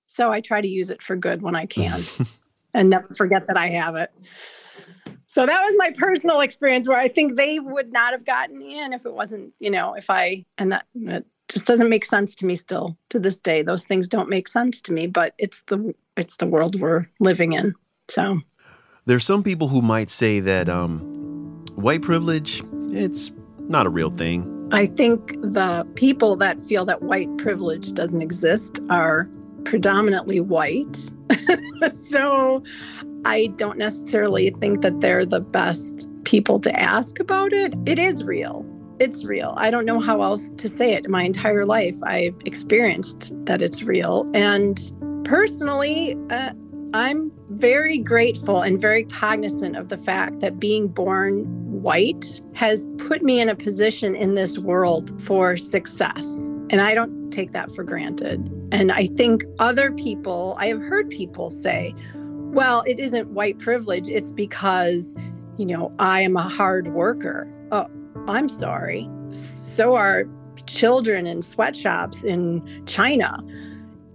So 0.07 0.31
I 0.31 0.41
try 0.41 0.61
to 0.61 0.69
use 0.69 0.91
it 0.91 1.03
for 1.03 1.17
good 1.17 1.43
when 1.43 1.57
I 1.57 1.67
can 1.67 2.05
and 2.75 2.91
never 2.91 3.09
forget 3.15 3.47
that 3.49 3.57
I 3.57 3.69
have 3.71 3.97
it. 3.97 4.13
So 5.27 5.47
that 5.47 5.63
was 5.63 5.75
my 5.79 5.91
personal 5.97 6.41
experience 6.41 6.87
where 6.87 6.99
I 6.99 7.09
think 7.09 7.37
they 7.37 7.59
would 7.59 7.91
not 7.91 8.13
have 8.13 8.27
gotten 8.27 8.61
in 8.61 8.93
if 8.93 9.07
it 9.07 9.15
wasn't, 9.15 9.55
you 9.59 9.71
know, 9.71 9.95
if 9.95 10.11
I 10.11 10.45
and 10.59 10.73
that, 10.73 10.85
that 10.95 11.25
just 11.53 11.67
doesn't 11.67 11.89
make 11.89 12.05
sense 12.05 12.35
to 12.37 12.47
me 12.47 12.57
still 12.57 12.97
to 13.11 13.19
this 13.19 13.37
day. 13.37 13.63
Those 13.63 13.85
things 13.85 14.09
don't 14.09 14.29
make 14.29 14.49
sense 14.49 14.81
to 14.83 14.93
me 14.93 15.07
but 15.07 15.35
it's 15.39 15.63
the 15.63 15.95
it's 16.17 16.37
the 16.37 16.47
world 16.47 16.81
we're 16.81 17.07
living 17.21 17.53
in 17.53 17.75
so. 18.09 18.41
There's 19.05 19.25
some 19.25 19.43
people 19.43 19.69
who 19.69 19.83
might 19.83 20.11
say 20.11 20.39
that 20.41 20.69
um, 20.69 21.01
white 21.75 22.03
privilege 22.03 22.63
it's 22.93 23.31
not 23.59 23.87
a 23.87 23.91
real 23.91 24.11
thing. 24.11 24.49
I 24.73 24.87
think 24.87 25.33
the 25.43 25.87
people 25.95 26.37
that 26.37 26.63
feel 26.63 26.85
that 26.87 27.03
white 27.03 27.37
privilege 27.37 27.93
doesn't 27.93 28.23
exist 28.23 28.81
are 28.91 29.29
predominantly 29.65 30.41
white. 30.41 31.11
So 31.95 32.63
i 33.25 33.47
don't 33.57 33.79
necessarily 33.79 34.51
think 34.61 34.83
that 34.83 35.01
they're 35.01 35.27
the 35.27 35.41
best 35.41 36.09
people 36.25 36.61
to 36.61 36.79
ask 36.79 37.19
about 37.19 37.53
it. 37.53 37.75
It 37.87 37.99
is 37.99 38.23
real 38.23 38.65
it's 39.03 39.25
real. 39.25 39.53
I 39.57 39.69
don't 39.71 39.85
know 39.85 39.99
how 39.99 40.23
else 40.23 40.49
to 40.59 40.69
say 40.69 40.93
it. 40.93 41.09
My 41.09 41.25
entire 41.25 41.67
life, 41.67 41.97
I've 42.05 42.39
experienced 42.45 43.33
that 43.47 43.61
it's 43.61 43.83
real. 43.83 44.31
And 44.33 44.81
personally, 45.25 46.17
uh, 46.31 46.53
I'm 46.95 47.33
very 47.51 47.99
grateful 47.99 48.61
and 48.61 48.81
very 48.81 49.03
cognizant 49.03 49.77
of 49.77 49.89
the 49.89 49.99
fact 49.99 50.39
that 50.39 50.61
being 50.61 50.87
born 50.87 51.45
white 51.83 52.41
has 52.55 52.87
put 52.99 53.23
me 53.23 53.41
in 53.41 53.49
a 53.49 53.57
position 53.57 54.15
in 54.15 54.37
this 54.37 54.57
world 54.57 55.21
for 55.21 55.57
success. 55.57 56.25
And 56.71 56.81
I 56.81 56.95
don't 56.95 57.31
take 57.33 57.53
that 57.53 57.75
for 57.75 57.83
granted. 57.83 58.49
And 58.71 58.93
I 58.93 59.07
think 59.07 59.43
other 59.59 59.91
people, 59.91 60.55
I 60.61 60.67
have 60.67 60.81
heard 60.81 61.11
people 61.11 61.51
say, 61.51 61.93
Well, 62.15 62.85
it 62.87 63.01
isn't 63.01 63.31
white 63.31 63.59
privilege. 63.59 64.09
It's 64.09 64.31
because, 64.31 65.13
you 65.59 65.67
know, 65.67 65.93
I 65.99 66.21
am 66.21 66.37
a 66.37 66.49
hard 66.49 66.89
worker. 66.89 67.49
I'm 68.29 68.49
sorry. 68.49 69.09
So 69.31 69.97
are 69.97 70.25
children 70.67 71.27
in 71.27 71.43
sweatshops 71.43 72.23
in 72.23 72.85
China. 72.87 73.43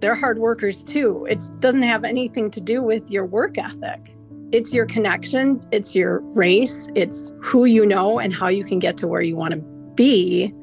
They're 0.00 0.14
hard 0.14 0.38
workers 0.38 0.82
too. 0.82 1.26
It 1.28 1.42
doesn't 1.60 1.82
have 1.82 2.04
anything 2.04 2.50
to 2.52 2.60
do 2.60 2.82
with 2.82 3.10
your 3.10 3.26
work 3.26 3.58
ethic. 3.58 4.14
It's 4.50 4.72
your 4.72 4.86
connections, 4.86 5.66
it's 5.72 5.94
your 5.94 6.20
race, 6.20 6.88
it's 6.94 7.32
who 7.42 7.66
you 7.66 7.84
know 7.84 8.18
and 8.18 8.32
how 8.32 8.48
you 8.48 8.64
can 8.64 8.78
get 8.78 8.96
to 8.98 9.06
where 9.06 9.20
you 9.20 9.36
want 9.36 9.52
to 9.52 9.60
be 9.94 10.54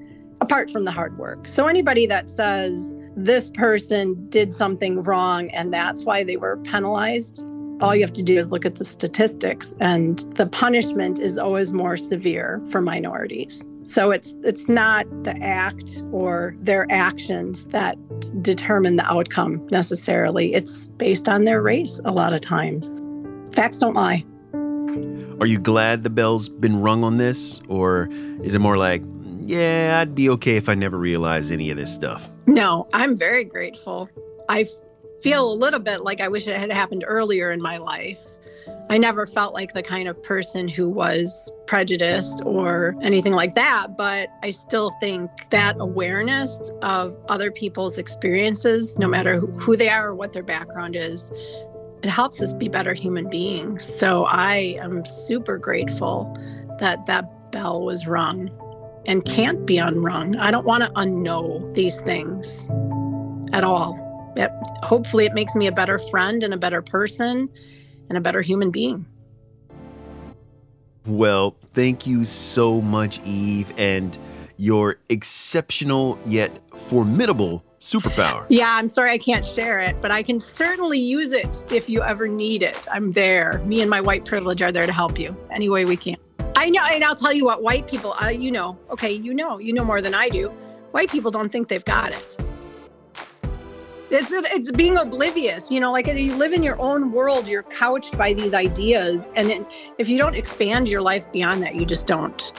apart 0.41 0.71
from 0.71 0.85
the 0.85 0.91
hard 0.91 1.17
work. 1.19 1.47
So 1.47 1.67
anybody 1.67 2.07
that 2.07 2.29
says 2.29 2.97
this 3.15 3.51
person 3.51 4.27
did 4.29 4.53
something 4.53 5.03
wrong 5.03 5.51
and 5.51 5.71
that's 5.71 6.03
why 6.03 6.23
they 6.23 6.35
were 6.35 6.57
penalized, 6.57 7.45
all 7.81 7.95
you 7.95 8.01
have 8.01 8.13
to 8.13 8.23
do 8.23 8.37
is 8.37 8.51
look 8.51 8.65
at 8.65 8.75
the 8.75 8.85
statistics 8.85 9.73
and 9.79 10.19
the 10.35 10.47
punishment 10.47 11.19
is 11.19 11.37
always 11.37 11.71
more 11.71 11.97
severe 11.97 12.61
for 12.69 12.81
minorities. 12.81 13.63
So 13.81 14.11
it's 14.11 14.33
it's 14.43 14.67
not 14.67 15.05
the 15.23 15.37
act 15.43 16.01
or 16.11 16.55
their 16.59 16.87
actions 16.89 17.65
that 17.67 17.97
determine 18.41 18.95
the 18.95 19.05
outcome 19.05 19.67
necessarily. 19.71 20.53
It's 20.53 20.87
based 20.87 21.29
on 21.29 21.43
their 21.43 21.61
race 21.61 21.99
a 22.05 22.11
lot 22.11 22.33
of 22.33 22.41
times. 22.41 22.91
Facts 23.53 23.79
don't 23.79 23.93
lie. 23.93 24.25
Are 25.39 25.45
you 25.45 25.59
glad 25.59 26.03
the 26.03 26.09
bell's 26.09 26.47
been 26.47 26.81
rung 26.81 27.03
on 27.03 27.17
this? 27.17 27.61
Or 27.67 28.07
is 28.41 28.55
it 28.55 28.59
more 28.59 28.77
like, 28.77 29.03
yeah, 29.41 29.99
I'd 30.01 30.15
be 30.15 30.29
okay 30.29 30.55
if 30.55 30.69
I 30.69 30.75
never 30.75 30.97
realized 30.97 31.51
any 31.51 31.69
of 31.69 31.77
this 31.77 31.93
stuff? 31.93 32.31
No, 32.47 32.87
I'm 32.93 33.17
very 33.17 33.43
grateful. 33.43 34.09
I 34.47 34.67
feel 35.25 35.49
mm-hmm. 35.49 35.59
a 35.59 35.65
little 35.65 35.79
bit 35.79 36.03
like 36.03 36.21
I 36.21 36.27
wish 36.27 36.45
it 36.45 36.57
had 36.57 36.71
happened 36.71 37.03
earlier 37.07 37.51
in 37.51 37.59
my 37.61 37.77
life. 37.77 38.23
I 38.89 38.99
never 38.99 39.25
felt 39.25 39.55
like 39.55 39.73
the 39.73 39.81
kind 39.81 40.07
of 40.07 40.21
person 40.21 40.67
who 40.67 40.87
was 40.87 41.51
prejudiced 41.65 42.43
or 42.45 42.95
anything 43.01 43.33
like 43.33 43.55
that, 43.55 43.97
but 43.97 44.29
I 44.43 44.51
still 44.51 44.91
think 44.99 45.31
that 45.49 45.77
awareness 45.79 46.71
of 46.83 47.17
other 47.27 47.51
people's 47.51 47.97
experiences, 47.97 48.95
no 48.99 49.07
matter 49.07 49.39
who 49.39 49.75
they 49.75 49.89
are 49.89 50.09
or 50.09 50.15
what 50.15 50.33
their 50.33 50.43
background 50.43 50.95
is, 50.95 51.31
it 52.03 52.09
helps 52.09 52.39
us 52.43 52.53
be 52.53 52.69
better 52.69 52.93
human 52.93 53.27
beings. 53.27 53.83
So 53.97 54.25
I 54.25 54.77
am 54.79 55.03
super 55.05 55.57
grateful 55.57 56.31
that 56.79 57.07
that 57.07 57.51
bell 57.51 57.81
was 57.81 58.05
rung 58.05 58.51
and 59.07 59.25
can't 59.25 59.65
be 59.65 59.79
unrung. 59.79 60.35
I 60.35 60.51
don't 60.51 60.65
want 60.65 60.83
to 60.83 60.91
unknow 60.91 61.73
these 61.73 61.99
things 62.01 62.67
at 63.53 63.63
all. 63.63 64.04
It, 64.35 64.51
hopefully, 64.83 65.25
it 65.25 65.33
makes 65.33 65.55
me 65.55 65.67
a 65.67 65.71
better 65.71 65.97
friend 65.97 66.43
and 66.43 66.53
a 66.53 66.57
better 66.57 66.81
person 66.81 67.49
and 68.09 68.17
a 68.17 68.21
better 68.21 68.41
human 68.41 68.71
being. 68.71 69.05
Well, 71.05 71.55
thank 71.73 72.07
you 72.07 72.25
so 72.25 72.81
much, 72.81 73.19
Eve, 73.23 73.71
and 73.77 74.17
your 74.57 74.97
exceptional 75.09 76.17
yet 76.25 76.51
formidable 76.75 77.63
superpower. 77.79 78.45
Yeah, 78.49 78.69
I'm 78.69 78.87
sorry 78.87 79.11
I 79.11 79.17
can't 79.19 79.45
share 79.45 79.79
it, 79.79 80.01
but 80.01 80.09
I 80.09 80.23
can 80.23 80.39
certainly 80.39 80.97
use 80.97 81.33
it 81.33 81.63
if 81.71 81.87
you 81.87 82.01
ever 82.01 82.27
need 82.27 82.63
it. 82.63 82.87
I'm 82.91 83.11
there. 83.11 83.59
Me 83.65 83.81
and 83.81 83.89
my 83.89 84.01
white 84.01 84.25
privilege 84.25 84.61
are 84.61 84.71
there 84.71 84.87
to 84.87 84.93
help 84.93 85.19
you 85.19 85.37
any 85.51 85.69
way 85.69 85.85
we 85.85 85.95
can. 85.95 86.17
I 86.55 86.69
know, 86.69 86.81
and 86.89 87.03
I'll 87.03 87.15
tell 87.15 87.33
you 87.33 87.45
what, 87.45 87.61
white 87.61 87.87
people, 87.87 88.15
uh, 88.23 88.29
you 88.29 88.49
know, 88.49 88.79
okay, 88.89 89.11
you 89.11 89.33
know, 89.33 89.59
you 89.59 89.73
know 89.73 89.83
more 89.83 90.01
than 90.01 90.15
I 90.15 90.29
do. 90.29 90.47
White 90.91 91.11
people 91.11 91.29
don't 91.29 91.49
think 91.49 91.67
they've 91.67 91.85
got 91.85 92.11
it. 92.11 92.44
It's 94.11 94.31
it's 94.31 94.71
being 94.71 94.97
oblivious, 94.97 95.71
you 95.71 95.79
know, 95.79 95.91
like 95.91 96.07
you 96.07 96.35
live 96.35 96.53
in 96.53 96.61
your 96.63 96.79
own 96.79 97.11
world, 97.11 97.47
you're 97.47 97.63
couched 97.63 98.17
by 98.17 98.33
these 98.33 98.53
ideas, 98.53 99.29
and 99.35 99.49
it, 99.49 99.65
if 99.97 100.09
you 100.09 100.17
don't 100.17 100.35
expand 100.35 100.87
your 100.87 101.01
life 101.01 101.31
beyond 101.31 101.63
that, 101.63 101.75
you 101.75 101.85
just 101.85 102.05
don't. 102.05 102.51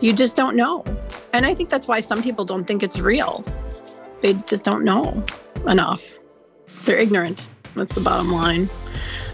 You 0.00 0.12
just 0.12 0.36
don't 0.36 0.56
know, 0.56 0.84
and 1.32 1.46
I 1.46 1.54
think 1.54 1.70
that's 1.70 1.88
why 1.88 2.00
some 2.00 2.22
people 2.22 2.44
don't 2.44 2.64
think 2.64 2.82
it's 2.82 2.98
real 2.98 3.44
they 4.22 4.34
just 4.46 4.64
don't 4.64 4.84
know 4.84 5.24
enough. 5.66 6.18
They're 6.84 6.96
ignorant. 6.96 7.48
That's 7.74 7.94
the 7.94 8.00
bottom 8.00 8.32
line. 8.32 8.68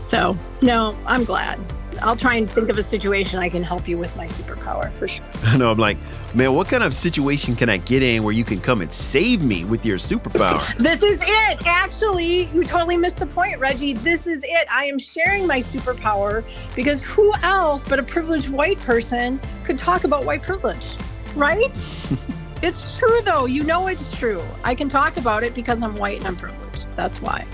So, 0.08 0.36
no, 0.62 0.98
I'm 1.06 1.24
glad. 1.24 1.60
I'll 2.02 2.16
try 2.16 2.34
and 2.36 2.48
think 2.48 2.68
of 2.68 2.78
a 2.78 2.82
situation 2.82 3.38
I 3.38 3.48
can 3.48 3.62
help 3.62 3.88
you 3.88 3.98
with 3.98 4.14
my 4.16 4.26
superpower 4.26 4.92
for 4.92 5.08
sure. 5.08 5.24
I 5.44 5.56
know. 5.56 5.70
I'm 5.70 5.78
like, 5.78 5.96
man, 6.34 6.54
what 6.54 6.68
kind 6.68 6.82
of 6.82 6.94
situation 6.94 7.56
can 7.56 7.68
I 7.68 7.78
get 7.78 8.02
in 8.02 8.22
where 8.22 8.32
you 8.32 8.44
can 8.44 8.60
come 8.60 8.80
and 8.80 8.92
save 8.92 9.42
me 9.42 9.64
with 9.64 9.84
your 9.84 9.98
superpower? 9.98 10.76
this 10.78 11.02
is 11.02 11.20
it. 11.20 11.66
Actually, 11.66 12.44
you 12.46 12.64
totally 12.64 12.96
missed 12.96 13.18
the 13.18 13.26
point, 13.26 13.58
Reggie. 13.58 13.92
This 13.92 14.26
is 14.26 14.42
it. 14.44 14.68
I 14.72 14.84
am 14.86 14.98
sharing 14.98 15.46
my 15.46 15.60
superpower 15.60 16.44
because 16.74 17.00
who 17.02 17.32
else 17.42 17.84
but 17.84 17.98
a 17.98 18.02
privileged 18.02 18.48
white 18.48 18.78
person 18.80 19.40
could 19.64 19.78
talk 19.78 20.04
about 20.04 20.24
white 20.24 20.42
privilege, 20.42 20.94
right? 21.34 21.72
It's 22.60 22.98
true, 22.98 23.20
though. 23.22 23.46
You 23.46 23.62
know 23.62 23.86
it's 23.86 24.08
true. 24.08 24.42
I 24.64 24.74
can 24.74 24.88
talk 24.88 25.16
about 25.16 25.44
it 25.44 25.54
because 25.54 25.80
I'm 25.80 25.94
white 25.94 26.18
and 26.18 26.26
I'm 26.26 26.36
privileged. 26.36 26.88
That's 26.96 27.22
why. 27.22 27.46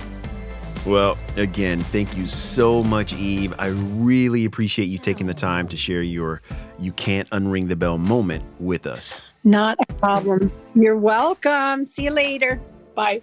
Well, 0.87 1.17
again, 1.37 1.81
thank 1.81 2.17
you 2.17 2.27
so 2.27 2.83
much, 2.83 3.15
Eve. 3.15 3.55
I 3.59 3.69
really 3.69 4.45
appreciate 4.45 4.87
you 4.87 4.99
taking 4.99 5.27
the 5.27 5.35
time 5.35 5.67
to 5.69 5.77
share 5.77 6.03
your 6.03 6.43
You 6.79 6.93
Can't 6.93 7.29
Unring 7.31 7.69
the 7.69 7.77
Bell 7.77 7.97
moment 7.97 8.45
with 8.61 8.87
us. 8.87 9.23
Not 9.45 9.79
a 9.89 9.93
problem. 9.95 10.53
You're 10.75 10.99
welcome. 10.99 11.85
See 11.87 12.05
you 12.05 12.11
later. 12.11 12.61
Bye. 12.95 13.23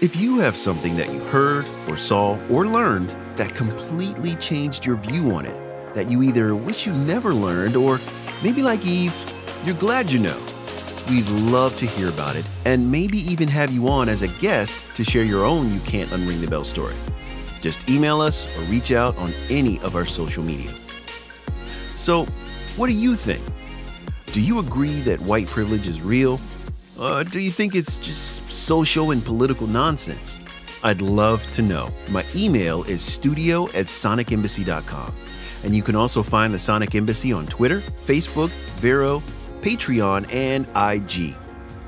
If 0.00 0.16
you 0.16 0.40
have 0.40 0.56
something 0.56 0.96
that 0.96 1.12
you 1.12 1.20
heard 1.20 1.68
or 1.88 1.96
saw 1.96 2.36
or 2.50 2.66
learned 2.66 3.14
that 3.36 3.54
completely 3.54 4.34
changed 4.36 4.84
your 4.84 4.96
view 4.96 5.30
on 5.30 5.46
it, 5.46 5.94
that 5.94 6.10
you 6.10 6.22
either 6.22 6.54
wish 6.54 6.86
you 6.86 6.92
never 6.92 7.32
learned 7.32 7.76
or 7.76 8.00
maybe 8.42 8.62
like 8.62 8.84
Eve, 8.84 9.14
you're 9.64 9.76
glad 9.76 10.10
you 10.10 10.18
know 10.18 10.38
We'd 11.08 11.28
love 11.28 11.76
to 11.76 11.86
hear 11.86 12.08
about 12.08 12.34
it 12.34 12.44
and 12.64 12.90
maybe 12.90 13.18
even 13.18 13.46
have 13.48 13.70
you 13.70 13.88
on 13.88 14.08
as 14.08 14.22
a 14.22 14.28
guest 14.40 14.76
to 14.96 15.04
share 15.04 15.22
your 15.22 15.44
own 15.44 15.72
You 15.72 15.80
Can't 15.80 16.10
Unring 16.10 16.40
the 16.40 16.48
Bell 16.48 16.64
story. 16.64 16.94
Just 17.60 17.88
email 17.88 18.20
us 18.20 18.46
or 18.56 18.62
reach 18.62 18.92
out 18.92 19.16
on 19.18 19.32
any 19.50 19.78
of 19.80 19.94
our 19.94 20.06
social 20.06 20.42
media. 20.42 20.72
So, 21.94 22.24
what 22.76 22.88
do 22.88 22.92
you 22.92 23.14
think? 23.14 23.42
Do 24.32 24.40
you 24.40 24.58
agree 24.58 25.00
that 25.00 25.20
white 25.20 25.46
privilege 25.46 25.86
is 25.86 26.02
real? 26.02 26.40
Or 26.98 27.24
do 27.24 27.40
you 27.40 27.50
think 27.50 27.74
it's 27.74 27.98
just 27.98 28.50
social 28.50 29.10
and 29.10 29.24
political 29.24 29.66
nonsense? 29.66 30.40
I'd 30.82 31.02
love 31.02 31.48
to 31.52 31.62
know. 31.62 31.90
My 32.10 32.24
email 32.34 32.84
is 32.84 33.02
studio 33.02 33.64
at 33.68 33.86
sonicembassy.com. 33.86 35.14
And 35.64 35.74
you 35.74 35.82
can 35.82 35.96
also 35.96 36.22
find 36.22 36.54
the 36.54 36.58
Sonic 36.58 36.94
Embassy 36.94 37.32
on 37.32 37.46
Twitter, 37.46 37.80
Facebook, 37.80 38.50
Vero, 38.80 39.22
Patreon, 39.60 40.32
and 40.32 40.64
IG. 40.76 41.34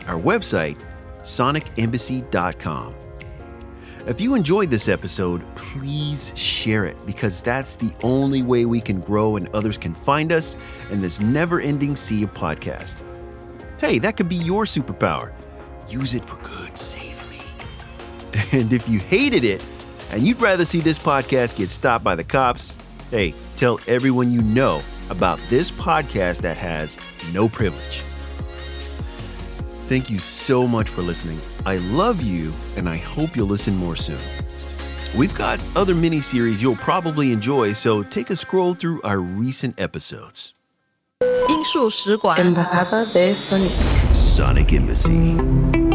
Our 0.06 0.20
website, 0.20 0.78
sonicembassy.com. 1.20 2.94
If 4.06 4.20
you 4.20 4.34
enjoyed 4.34 4.70
this 4.70 4.88
episode, 4.88 5.44
please 5.54 6.36
share 6.38 6.84
it 6.86 6.96
because 7.04 7.42
that's 7.42 7.76
the 7.76 7.92
only 8.02 8.42
way 8.42 8.64
we 8.64 8.80
can 8.80 9.00
grow 9.00 9.36
and 9.36 9.48
others 9.50 9.76
can 9.76 9.94
find 9.94 10.32
us 10.32 10.56
in 10.90 11.00
this 11.00 11.20
never 11.20 11.60
ending 11.60 11.94
sea 11.94 12.22
of 12.22 12.32
podcast. 12.32 12.96
Hey, 13.78 13.98
that 13.98 14.16
could 14.16 14.28
be 14.28 14.36
your 14.36 14.64
superpower. 14.64 15.32
Use 15.88 16.14
it 16.14 16.24
for 16.24 16.36
good. 16.36 16.76
Save 16.78 17.28
me. 17.30 17.38
And 18.58 18.72
if 18.72 18.88
you 18.88 18.98
hated 18.98 19.44
it 19.44 19.64
and 20.10 20.22
you'd 20.22 20.40
rather 20.40 20.64
see 20.64 20.80
this 20.80 20.98
podcast 20.98 21.56
get 21.56 21.68
stopped 21.68 22.04
by 22.04 22.14
the 22.14 22.24
cops, 22.24 22.76
hey, 23.10 23.34
tell 23.56 23.78
everyone 23.86 24.32
you 24.32 24.40
know 24.40 24.80
about 25.10 25.38
this 25.48 25.70
podcast 25.70 26.38
that 26.38 26.56
has 26.56 26.96
no 27.32 27.48
privilege. 27.48 28.00
Thank 29.86 30.10
you 30.10 30.18
so 30.18 30.66
much 30.66 30.88
for 30.88 31.02
listening. 31.02 31.38
I 31.68 31.76
love 31.92 32.22
you, 32.22 32.50
and 32.78 32.88
I 32.88 32.96
hope 32.96 33.36
you'll 33.36 33.46
listen 33.46 33.76
more 33.76 33.94
soon. 33.94 34.16
We've 35.14 35.34
got 35.34 35.60
other 35.76 35.94
mini 35.94 36.22
series 36.22 36.62
you'll 36.62 36.76
probably 36.76 37.30
enjoy, 37.30 37.74
so 37.74 38.02
take 38.02 38.30
a 38.30 38.36
scroll 38.36 38.72
through 38.72 39.02
our 39.02 39.20
recent 39.20 39.78
episodes. 39.78 40.54
Embajada 41.20 43.12
de 43.12 43.34
Sonic. 43.34 44.14
Sonic 44.14 44.72
Embassy. 44.72 45.87